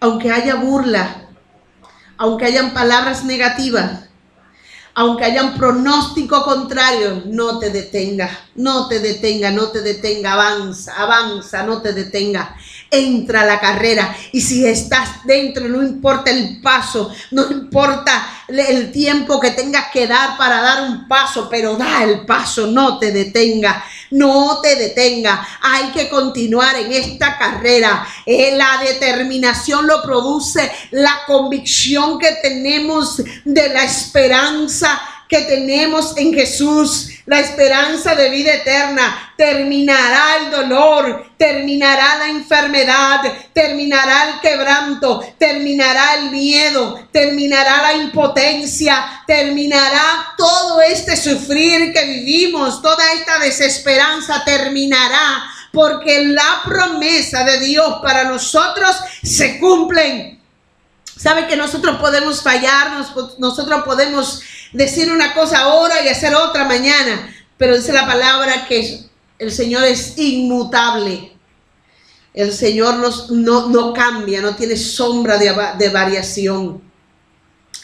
Aunque 0.00 0.32
haya 0.32 0.56
burla, 0.56 1.28
aunque 2.16 2.46
hayan 2.46 2.72
palabras 2.72 3.24
negativas, 3.24 4.08
aunque 4.94 5.24
hayan 5.24 5.54
pronóstico 5.54 6.44
contrario, 6.44 7.22
no 7.26 7.58
te 7.58 7.70
detenga, 7.70 8.30
no 8.54 8.88
te 8.88 9.00
detenga, 9.00 9.50
no 9.50 9.70
te 9.70 9.80
detenga, 9.80 10.32
avanza, 10.32 10.94
avanza, 10.96 11.64
no 11.64 11.82
te 11.82 11.92
detenga 11.92 12.56
entra 12.94 13.42
a 13.42 13.46
la 13.46 13.60
carrera. 13.60 14.16
Y 14.32 14.40
si 14.40 14.66
estás 14.66 15.24
dentro, 15.24 15.68
no 15.68 15.82
importa 15.82 16.30
el 16.30 16.60
paso, 16.60 17.12
no 17.30 17.50
importa 17.50 18.26
el 18.48 18.92
tiempo 18.92 19.40
que 19.40 19.52
tengas 19.52 19.90
que 19.92 20.06
dar 20.06 20.36
para 20.36 20.60
dar 20.60 20.82
un 20.82 21.08
paso, 21.08 21.48
pero 21.50 21.76
da 21.76 22.04
el 22.04 22.26
paso, 22.26 22.66
no 22.66 22.98
te 22.98 23.10
detenga, 23.10 23.84
no 24.10 24.60
te 24.60 24.76
detenga. 24.76 25.46
Hay 25.60 25.90
que 25.92 26.08
continuar 26.08 26.76
en 26.76 26.92
esta 26.92 27.38
carrera. 27.38 28.06
Eh, 28.26 28.54
la 28.56 28.80
determinación 28.82 29.86
lo 29.86 30.02
produce 30.02 30.70
la 30.90 31.22
convicción 31.26 32.18
que 32.18 32.32
tenemos 32.42 33.22
de 33.44 33.68
la 33.68 33.84
esperanza 33.84 35.00
que 35.28 35.42
tenemos 35.42 36.16
en 36.16 36.32
Jesús, 36.32 37.10
la 37.26 37.40
esperanza 37.40 38.14
de 38.14 38.30
vida 38.30 38.54
eterna. 38.54 39.32
Terminará 39.36 40.36
el 40.38 40.50
dolor, 40.50 41.32
terminará 41.36 42.18
la 42.18 42.28
enfermedad, 42.28 43.20
terminará 43.52 44.30
el 44.30 44.40
quebranto, 44.40 45.24
terminará 45.38 46.16
el 46.16 46.30
miedo, 46.30 47.08
terminará 47.12 47.82
la 47.82 47.94
impotencia, 47.94 49.22
terminará 49.26 50.34
todo 50.36 50.80
este 50.82 51.16
sufrir 51.16 51.92
que 51.92 52.04
vivimos, 52.04 52.82
toda 52.82 53.12
esta 53.12 53.38
desesperanza 53.38 54.44
terminará 54.44 55.44
porque 55.74 56.24
la 56.26 56.62
promesa 56.64 57.44
de 57.44 57.58
Dios 57.58 57.98
para 58.00 58.24
nosotros 58.24 58.96
se 59.22 59.58
cumplen. 59.58 60.40
Sabe 61.16 61.46
que 61.46 61.56
nosotros 61.56 61.98
podemos 61.98 62.42
fallar, 62.42 62.92
nosotros 63.38 63.82
podemos 63.84 64.40
decir 64.74 65.10
una 65.10 65.32
cosa 65.32 65.60
ahora 65.60 66.04
y 66.04 66.08
hacer 66.08 66.34
otra 66.34 66.64
mañana, 66.64 67.34
pero 67.56 67.76
dice 67.76 67.92
la 67.92 68.06
palabra 68.06 68.66
que 68.68 69.08
el 69.38 69.50
Señor 69.50 69.84
es 69.84 70.18
inmutable. 70.18 71.32
El 72.34 72.52
Señor 72.52 72.96
no, 73.30 73.68
no, 73.68 73.92
cambia, 73.92 74.42
no 74.42 74.56
tiene 74.56 74.76
sombra 74.76 75.38
de, 75.38 75.54
de 75.78 75.88
variación. 75.88 76.82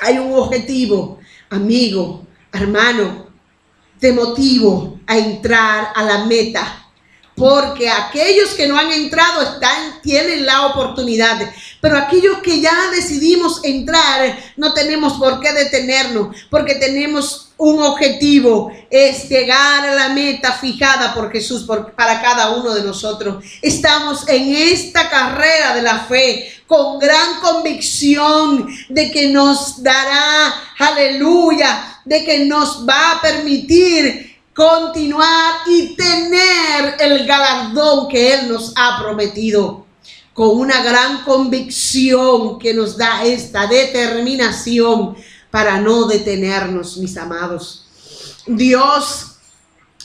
Hay 0.01 0.19
un 0.19 0.33
objetivo, 0.33 1.21
amigo, 1.49 2.27
hermano, 2.53 3.29
te 4.01 4.13
motivo 4.13 4.99
a 5.07 5.17
entrar 5.17 5.93
a 5.95 6.03
la 6.03 6.25
meta 6.25 6.81
porque 7.41 7.89
aquellos 7.89 8.51
que 8.51 8.69
no 8.69 8.79
han 8.79 8.93
entrado 8.93 9.41
están, 9.41 10.03
tienen 10.03 10.45
la 10.45 10.67
oportunidad. 10.67 11.41
Pero 11.81 11.97
aquellos 11.97 12.39
que 12.39 12.61
ya 12.61 12.91
decidimos 12.95 13.61
entrar, 13.65 14.39
no 14.57 14.75
tenemos 14.75 15.15
por 15.15 15.41
qué 15.41 15.53
detenernos, 15.53 16.37
porque 16.51 16.75
tenemos 16.75 17.51
un 17.57 17.83
objetivo, 17.83 18.73
es 18.91 19.29
llegar 19.29 19.87
a 19.87 19.95
la 19.95 20.09
meta 20.11 20.53
fijada 20.53 21.15
por 21.15 21.31
Jesús 21.31 21.67
para 21.95 22.23
cada 22.23 22.57
uno 22.57 22.75
de 22.75 22.83
nosotros. 22.83 23.45
Estamos 23.61 24.27
en 24.29 24.55
esta 24.55 25.09
carrera 25.11 25.75
de 25.75 25.83
la 25.83 26.01
fe 26.01 26.51
con 26.67 26.99
gran 26.99 27.41
convicción 27.41 28.67
de 28.89 29.11
que 29.11 29.29
nos 29.29 29.83
dará, 29.83 30.55
aleluya, 30.79 32.01
de 32.05 32.25
que 32.25 32.47
nos 32.47 32.89
va 32.89 33.13
a 33.13 33.21
permitir 33.21 34.39
continuar 34.55 35.61
y 35.67 35.95
tener 35.97 36.97
el 36.99 37.27
galardón 37.27 38.09
que 38.09 38.35
Él 38.35 38.49
nos 38.49 38.73
ha 38.77 38.99
prometido 39.01 39.90
con 40.35 40.59
una 40.59 40.83
gran 40.83 41.25
convicción 41.25 42.59
que 42.59 42.75
nos 42.75 42.97
da 42.97 43.25
esta 43.25 43.67
determinación 43.67 45.17
para 45.51 45.81
no 45.81 46.07
detenernos, 46.07 46.97
mis 46.99 47.17
amados. 47.17 47.87
Dios 48.47 49.37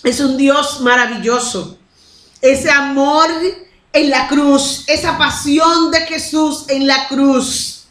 es 0.04 0.20
un 0.20 0.38
Dios 0.38 0.82
maravilloso. 0.82 1.78
Ese 2.42 2.70
amor 2.70 3.28
en 3.94 4.10
la 4.10 4.28
cruz, 4.28 4.84
esa 4.88 5.18
pasión 5.18 5.92
de 5.92 6.02
Jesús 6.02 6.66
en 6.68 6.86
la 6.86 7.08
cruz, 7.08 7.88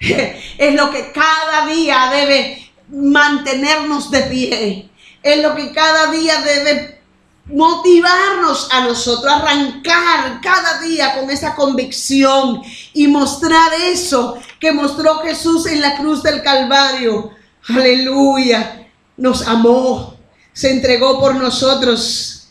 es 0.00 0.74
lo 0.74 0.90
que 0.90 1.12
cada 1.12 1.66
día 1.66 2.10
debe 2.12 2.70
mantenernos 2.88 4.10
de 4.10 4.22
pie 4.22 4.90
es 5.22 5.42
lo 5.42 5.54
que 5.54 5.72
cada 5.72 6.10
día 6.10 6.40
debe 6.40 6.99
motivarnos 7.46 8.68
a 8.70 8.84
nosotros, 8.84 9.32
arrancar 9.32 10.40
cada 10.40 10.80
día 10.80 11.18
con 11.18 11.30
esa 11.30 11.54
convicción 11.54 12.62
y 12.92 13.08
mostrar 13.08 13.72
eso 13.74 14.38
que 14.58 14.72
mostró 14.72 15.16
Jesús 15.18 15.66
en 15.66 15.80
la 15.80 15.96
cruz 15.96 16.22
del 16.22 16.42
Calvario. 16.42 17.30
Aleluya, 17.68 18.88
nos 19.16 19.46
amó, 19.46 20.16
se 20.52 20.70
entregó 20.70 21.20
por 21.20 21.34
nosotros. 21.34 22.48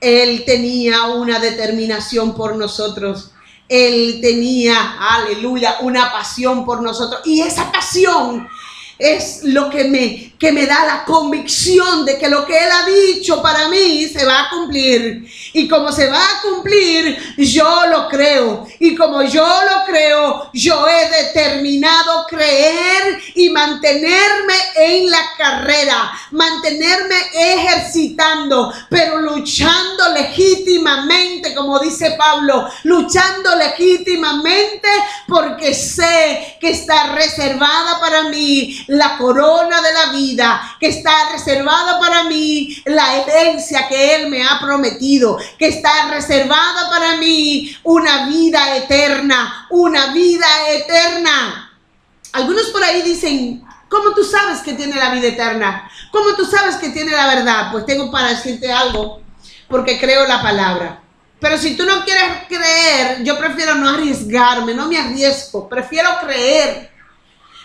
Él 0.00 0.44
tenía 0.44 1.04
una 1.04 1.38
determinación 1.38 2.34
por 2.34 2.56
nosotros. 2.56 3.30
Él 3.68 4.18
tenía, 4.20 4.96
aleluya, 4.98 5.76
una 5.80 6.12
pasión 6.12 6.64
por 6.64 6.82
nosotros. 6.82 7.22
Y 7.24 7.40
esa 7.40 7.70
pasión 7.72 8.48
es 8.98 9.44
lo 9.44 9.70
que 9.70 9.84
me 9.84 10.31
que 10.42 10.50
me 10.50 10.66
da 10.66 10.84
la 10.84 11.04
convicción 11.04 12.04
de 12.04 12.18
que 12.18 12.28
lo 12.28 12.44
que 12.44 12.58
Él 12.58 12.68
ha 12.68 12.84
dicho 12.84 13.40
para 13.40 13.68
mí 13.68 14.08
se 14.08 14.24
va 14.24 14.40
a 14.40 14.50
cumplir. 14.50 15.24
Y 15.52 15.68
como 15.68 15.92
se 15.92 16.08
va 16.08 16.18
a 16.18 16.42
cumplir, 16.42 17.36
yo 17.38 17.86
lo 17.86 18.08
creo. 18.08 18.66
Y 18.80 18.96
como 18.96 19.22
yo 19.22 19.46
lo 19.46 19.84
creo, 19.84 20.50
yo 20.52 20.84
he 20.88 21.22
determinado 21.22 22.26
creer 22.26 23.22
y 23.36 23.50
mantenerme 23.50 24.54
en 24.74 25.08
la 25.12 25.20
carrera, 25.38 26.10
mantenerme 26.32 27.14
ejercitando, 27.34 28.72
pero 28.90 29.20
luchando 29.20 30.08
legítimamente, 30.12 31.54
como 31.54 31.78
dice 31.78 32.16
Pablo, 32.18 32.68
luchando 32.82 33.54
legítimamente 33.54 34.88
porque 35.28 35.72
sé 35.72 36.56
que 36.60 36.70
está 36.70 37.12
reservada 37.14 38.00
para 38.00 38.24
mí 38.24 38.84
la 38.88 39.16
corona 39.16 39.80
de 39.80 39.92
la 39.92 40.12
vida 40.12 40.31
que 40.78 40.88
está 40.88 41.30
reservada 41.32 41.98
para 41.98 42.24
mí 42.24 42.76
la 42.84 43.16
herencia 43.16 43.88
que 43.88 44.16
Él 44.16 44.28
me 44.28 44.42
ha 44.42 44.58
prometido, 44.60 45.38
que 45.58 45.68
está 45.68 46.10
reservada 46.10 46.88
para 46.90 47.16
mí 47.16 47.76
una 47.84 48.26
vida 48.26 48.76
eterna, 48.76 49.66
una 49.70 50.12
vida 50.12 50.46
eterna. 50.70 51.72
Algunos 52.32 52.66
por 52.70 52.82
ahí 52.82 53.02
dicen, 53.02 53.62
¿cómo 53.88 54.14
tú 54.14 54.24
sabes 54.24 54.60
que 54.60 54.74
tiene 54.74 54.96
la 54.96 55.12
vida 55.12 55.28
eterna? 55.28 55.90
¿Cómo 56.10 56.34
tú 56.34 56.44
sabes 56.44 56.76
que 56.76 56.90
tiene 56.90 57.12
la 57.12 57.26
verdad? 57.26 57.72
Pues 57.72 57.86
tengo 57.86 58.10
para 58.10 58.28
decirte 58.28 58.72
algo, 58.72 59.20
porque 59.68 59.98
creo 59.98 60.26
la 60.26 60.42
palabra. 60.42 61.02
Pero 61.40 61.58
si 61.58 61.76
tú 61.76 61.84
no 61.84 62.04
quieres 62.04 62.46
creer, 62.48 63.24
yo 63.24 63.36
prefiero 63.36 63.74
no 63.74 63.88
arriesgarme, 63.88 64.74
no 64.74 64.86
me 64.86 64.96
arriesgo, 64.96 65.68
prefiero 65.68 66.08
creer 66.20 66.91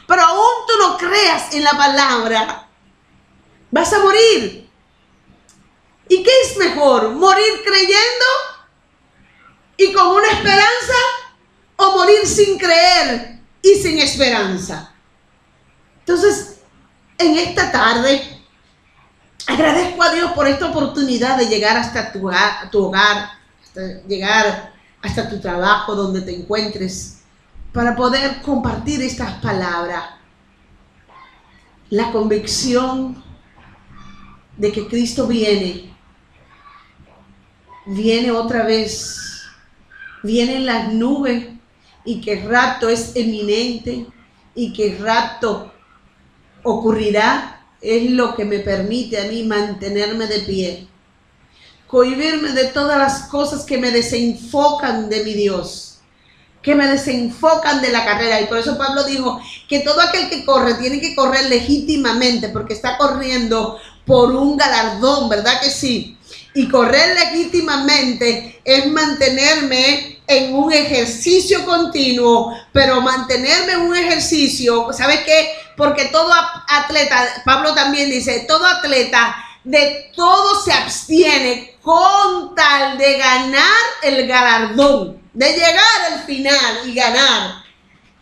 pero 0.07 0.21
aún 0.21 0.65
tú 0.65 0.73
no 0.79 0.97
creas 0.97 1.53
en 1.53 1.63
la 1.63 1.71
palabra, 1.71 2.67
vas 3.69 3.93
a 3.93 3.99
morir. 3.99 4.69
¿Y 6.09 6.23
qué 6.23 6.31
es 6.43 6.57
mejor? 6.57 7.09
¿Morir 7.09 7.61
creyendo 7.65 8.25
y 9.75 9.91
con 9.91 10.07
una 10.07 10.27
esperanza 10.27 10.93
o 11.75 11.97
morir 11.97 12.25
sin 12.25 12.57
creer 12.57 13.39
y 13.61 13.75
sin 13.75 13.99
esperanza? 13.99 14.93
Entonces, 15.99 16.59
en 17.17 17.37
esta 17.37 17.69
tarde, 17.69 18.41
agradezco 19.45 20.01
a 20.01 20.13
Dios 20.13 20.31
por 20.31 20.47
esta 20.47 20.67
oportunidad 20.67 21.37
de 21.37 21.47
llegar 21.47 21.75
hasta 21.75 22.13
tu 22.13 22.25
hogar, 22.85 23.31
llegar 24.07 24.73
hasta 25.01 25.29
tu 25.29 25.41
trabajo 25.41 25.95
donde 25.95 26.21
te 26.21 26.33
encuentres 26.33 27.16
para 27.77 27.95
poder 27.95 28.41
compartir 28.41 29.03
estas 29.03 29.33
palabras. 29.33 30.03
La 31.91 32.11
convicción 32.11 33.23
de 34.57 34.71
que 34.71 34.87
Cristo 34.87 35.27
viene 35.27 35.95
viene 37.85 38.31
otra 38.31 38.63
vez, 38.63 39.43
vienen 40.23 40.65
las 40.65 40.91
nubes 40.91 41.49
y 42.03 42.19
que 42.19 42.39
el 42.39 42.49
rapto 42.49 42.89
es 42.89 43.15
eminente 43.15 44.07
y 44.55 44.73
que 44.73 44.93
el 44.93 44.97
rapto 44.97 45.71
ocurrirá, 46.63 47.61
es 47.79 48.09
lo 48.09 48.33
que 48.33 48.43
me 48.43 48.57
permite 48.57 49.21
a 49.21 49.25
mí 49.25 49.43
mantenerme 49.43 50.25
de 50.25 50.39
pie, 50.39 50.87
cohibirme 51.85 52.53
de 52.53 52.69
todas 52.69 52.97
las 52.97 53.27
cosas 53.29 53.63
que 53.65 53.77
me 53.77 53.91
desenfocan 53.91 55.09
de 55.09 55.23
mi 55.23 55.33
Dios, 55.35 55.86
que 56.67 56.75
me 56.75 56.85
desenfocan 56.85 57.81
de 57.81 57.91
la 57.91 58.03
carrera. 58.03 58.41
Y 58.41 58.45
por 58.47 58.57
eso 58.57 58.77
Pablo 58.77 59.05
dijo 59.05 59.39
que 59.69 59.79
todo 59.79 60.01
aquel 60.01 60.27
que 60.29 60.43
corre 60.43 60.73
tiene 60.73 60.99
que 60.99 61.15
correr 61.15 61.45
legítimamente, 61.45 62.49
porque 62.49 62.73
está 62.73 62.97
corriendo 62.97 63.79
por 64.05 64.35
un 64.35 64.57
galardón, 64.57 65.29
¿verdad 65.29 65.61
que 65.61 65.69
sí? 65.69 66.17
Y 66.55 66.67
correr 66.67 67.15
legítimamente 67.15 68.59
es 68.65 68.85
mantenerme 68.87 70.19
en 70.27 70.55
un 70.55 70.73
ejercicio 70.73 71.65
continuo, 71.65 72.53
pero 72.73 72.99
mantenerme 72.99 73.71
en 73.71 73.81
un 73.83 73.95
ejercicio, 73.95 74.87
¿sabes 74.91 75.21
qué? 75.21 75.53
Porque 75.77 76.05
todo 76.11 76.33
atleta, 76.67 77.43
Pablo 77.45 77.75
también 77.75 78.09
dice, 78.09 78.43
todo 78.45 78.65
atleta 78.65 79.37
de 79.63 80.11
todo 80.13 80.61
se 80.61 80.73
abstiene 80.73 81.77
con 81.81 82.55
tal 82.55 82.97
de 82.97 83.17
ganar 83.17 83.83
el 84.03 84.27
galardón, 84.27 85.21
de 85.37 85.53
llegar 85.53 86.13
al 86.13 86.23
final 86.23 86.89
y 86.89 86.95
ganar 86.95 87.63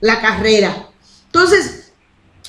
la 0.02 0.20
carrera. 0.20 0.90
Entonces, 1.28 1.94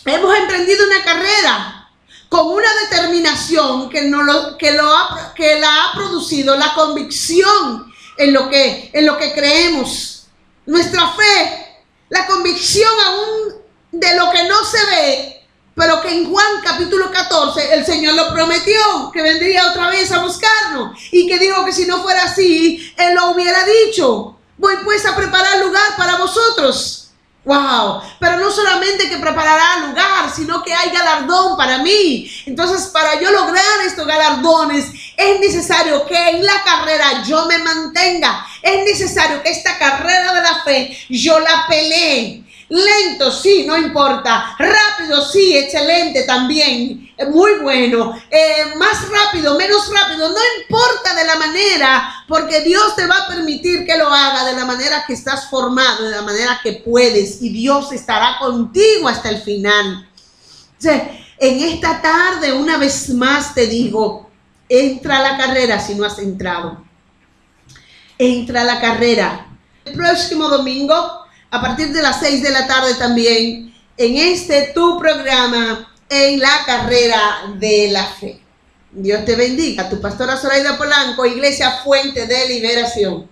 hemos 0.04 0.36
emprendido 0.36 0.84
una 0.84 1.04
carrera 1.04 1.88
con 2.28 2.48
una 2.48 2.68
determinación 2.90 3.88
que, 3.88 4.02
no 4.02 4.24
lo, 4.24 4.58
que, 4.58 4.72
lo 4.72 4.92
que 5.36 5.60
la 5.60 5.84
ha 5.84 5.94
producido 5.94 6.56
la 6.56 6.74
convicción 6.74 7.92
en 8.18 8.32
lo, 8.32 8.50
que, 8.50 8.90
en 8.92 9.06
lo 9.06 9.16
que 9.16 9.34
creemos. 9.34 10.26
Nuestra 10.66 11.12
fe, 11.12 11.84
la 12.08 12.26
convicción 12.26 12.90
aún 13.06 13.54
de 13.92 14.16
lo 14.16 14.32
que 14.32 14.48
no 14.48 14.64
se 14.64 14.84
ve, 14.86 15.46
pero 15.76 16.00
que 16.02 16.10
en 16.10 16.28
Juan 16.28 16.60
capítulo 16.64 17.12
14 17.12 17.72
el 17.72 17.86
Señor 17.86 18.14
lo 18.14 18.32
prometió, 18.32 19.12
que 19.12 19.22
vendría 19.22 19.70
otra 19.70 19.90
vez 19.90 20.10
a 20.10 20.24
buscarnos 20.24 20.98
y 21.12 21.28
que 21.28 21.38
dijo 21.38 21.64
que 21.64 21.72
si 21.72 21.86
no 21.86 22.02
fuera 22.02 22.24
así, 22.24 22.92
Él 22.98 23.14
lo 23.14 23.30
hubiera 23.30 23.60
dicho. 23.64 24.35
Voy 24.58 24.74
pues 24.84 25.04
a 25.06 25.14
preparar 25.14 25.58
lugar 25.58 25.96
para 25.96 26.16
vosotros. 26.16 27.02
Wow, 27.46 28.02
pero 28.18 28.38
no 28.38 28.50
solamente 28.50 29.08
que 29.08 29.18
preparará 29.18 29.86
lugar, 29.86 30.28
sino 30.34 30.64
que 30.64 30.74
hay 30.74 30.90
galardón 30.90 31.56
para 31.56 31.78
mí. 31.78 32.28
Entonces, 32.44 32.88
para 32.88 33.20
yo 33.20 33.30
lograr 33.30 33.62
estos 33.86 34.04
galardones, 34.04 34.86
es 35.16 35.38
necesario 35.38 36.04
que 36.06 36.30
en 36.30 36.44
la 36.44 36.60
carrera 36.64 37.22
yo 37.24 37.46
me 37.46 37.58
mantenga. 37.58 38.44
Es 38.60 38.84
necesario 38.84 39.44
que 39.44 39.50
esta 39.50 39.78
carrera 39.78 40.32
de 40.32 40.42
la 40.42 40.64
fe 40.64 40.98
yo 41.08 41.38
la 41.38 41.66
pelee. 41.68 42.42
Lento, 42.68 43.30
sí, 43.30 43.64
no 43.64 43.76
importa. 43.76 44.56
Rápido, 44.58 45.24
sí, 45.24 45.56
excelente 45.56 46.24
también. 46.24 47.05
Muy 47.24 47.60
bueno. 47.62 48.14
Eh, 48.30 48.74
más 48.76 49.08
rápido, 49.08 49.56
menos 49.56 49.90
rápido. 49.90 50.28
No 50.28 50.38
importa 50.60 51.14
de 51.14 51.24
la 51.24 51.36
manera, 51.36 52.24
porque 52.28 52.60
Dios 52.60 52.94
te 52.94 53.06
va 53.06 53.16
a 53.16 53.28
permitir 53.28 53.86
que 53.86 53.96
lo 53.96 54.08
haga 54.08 54.44
de 54.44 54.52
la 54.52 54.66
manera 54.66 55.04
que 55.06 55.14
estás 55.14 55.48
formado, 55.48 56.04
de 56.04 56.10
la 56.10 56.22
manera 56.22 56.60
que 56.62 56.82
puedes. 56.84 57.40
Y 57.40 57.50
Dios 57.50 57.90
estará 57.92 58.38
contigo 58.38 59.08
hasta 59.08 59.30
el 59.30 59.40
final. 59.40 60.08
en 60.82 61.60
esta 61.60 62.02
tarde, 62.02 62.52
una 62.52 62.76
vez 62.76 63.08
más 63.10 63.54
te 63.54 63.66
digo, 63.66 64.30
entra 64.68 65.18
a 65.18 65.22
la 65.22 65.36
carrera 65.38 65.80
si 65.80 65.94
no 65.94 66.04
has 66.04 66.18
entrado. 66.18 66.84
Entra 68.18 68.60
a 68.60 68.64
la 68.64 68.80
carrera. 68.80 69.46
El 69.84 69.94
próximo 69.94 70.48
domingo 70.48 71.26
a 71.50 71.60
partir 71.60 71.92
de 71.92 72.02
las 72.02 72.20
6 72.20 72.42
de 72.42 72.50
la 72.50 72.66
tarde 72.66 72.94
también 72.94 73.74
en 73.96 74.16
este 74.16 74.72
tu 74.74 74.98
programa 74.98 75.88
en 76.08 76.40
la 76.40 76.62
carrera 76.64 77.54
de 77.58 77.88
la 77.90 78.04
fe. 78.06 78.40
Dios 78.92 79.24
te 79.24 79.36
bendiga. 79.36 79.88
Tu 79.88 80.00
pastora 80.00 80.36
Zoraida 80.36 80.78
Polanco, 80.78 81.26
Iglesia 81.26 81.70
Fuente 81.84 82.26
de 82.26 82.48
Liberación. 82.48 83.28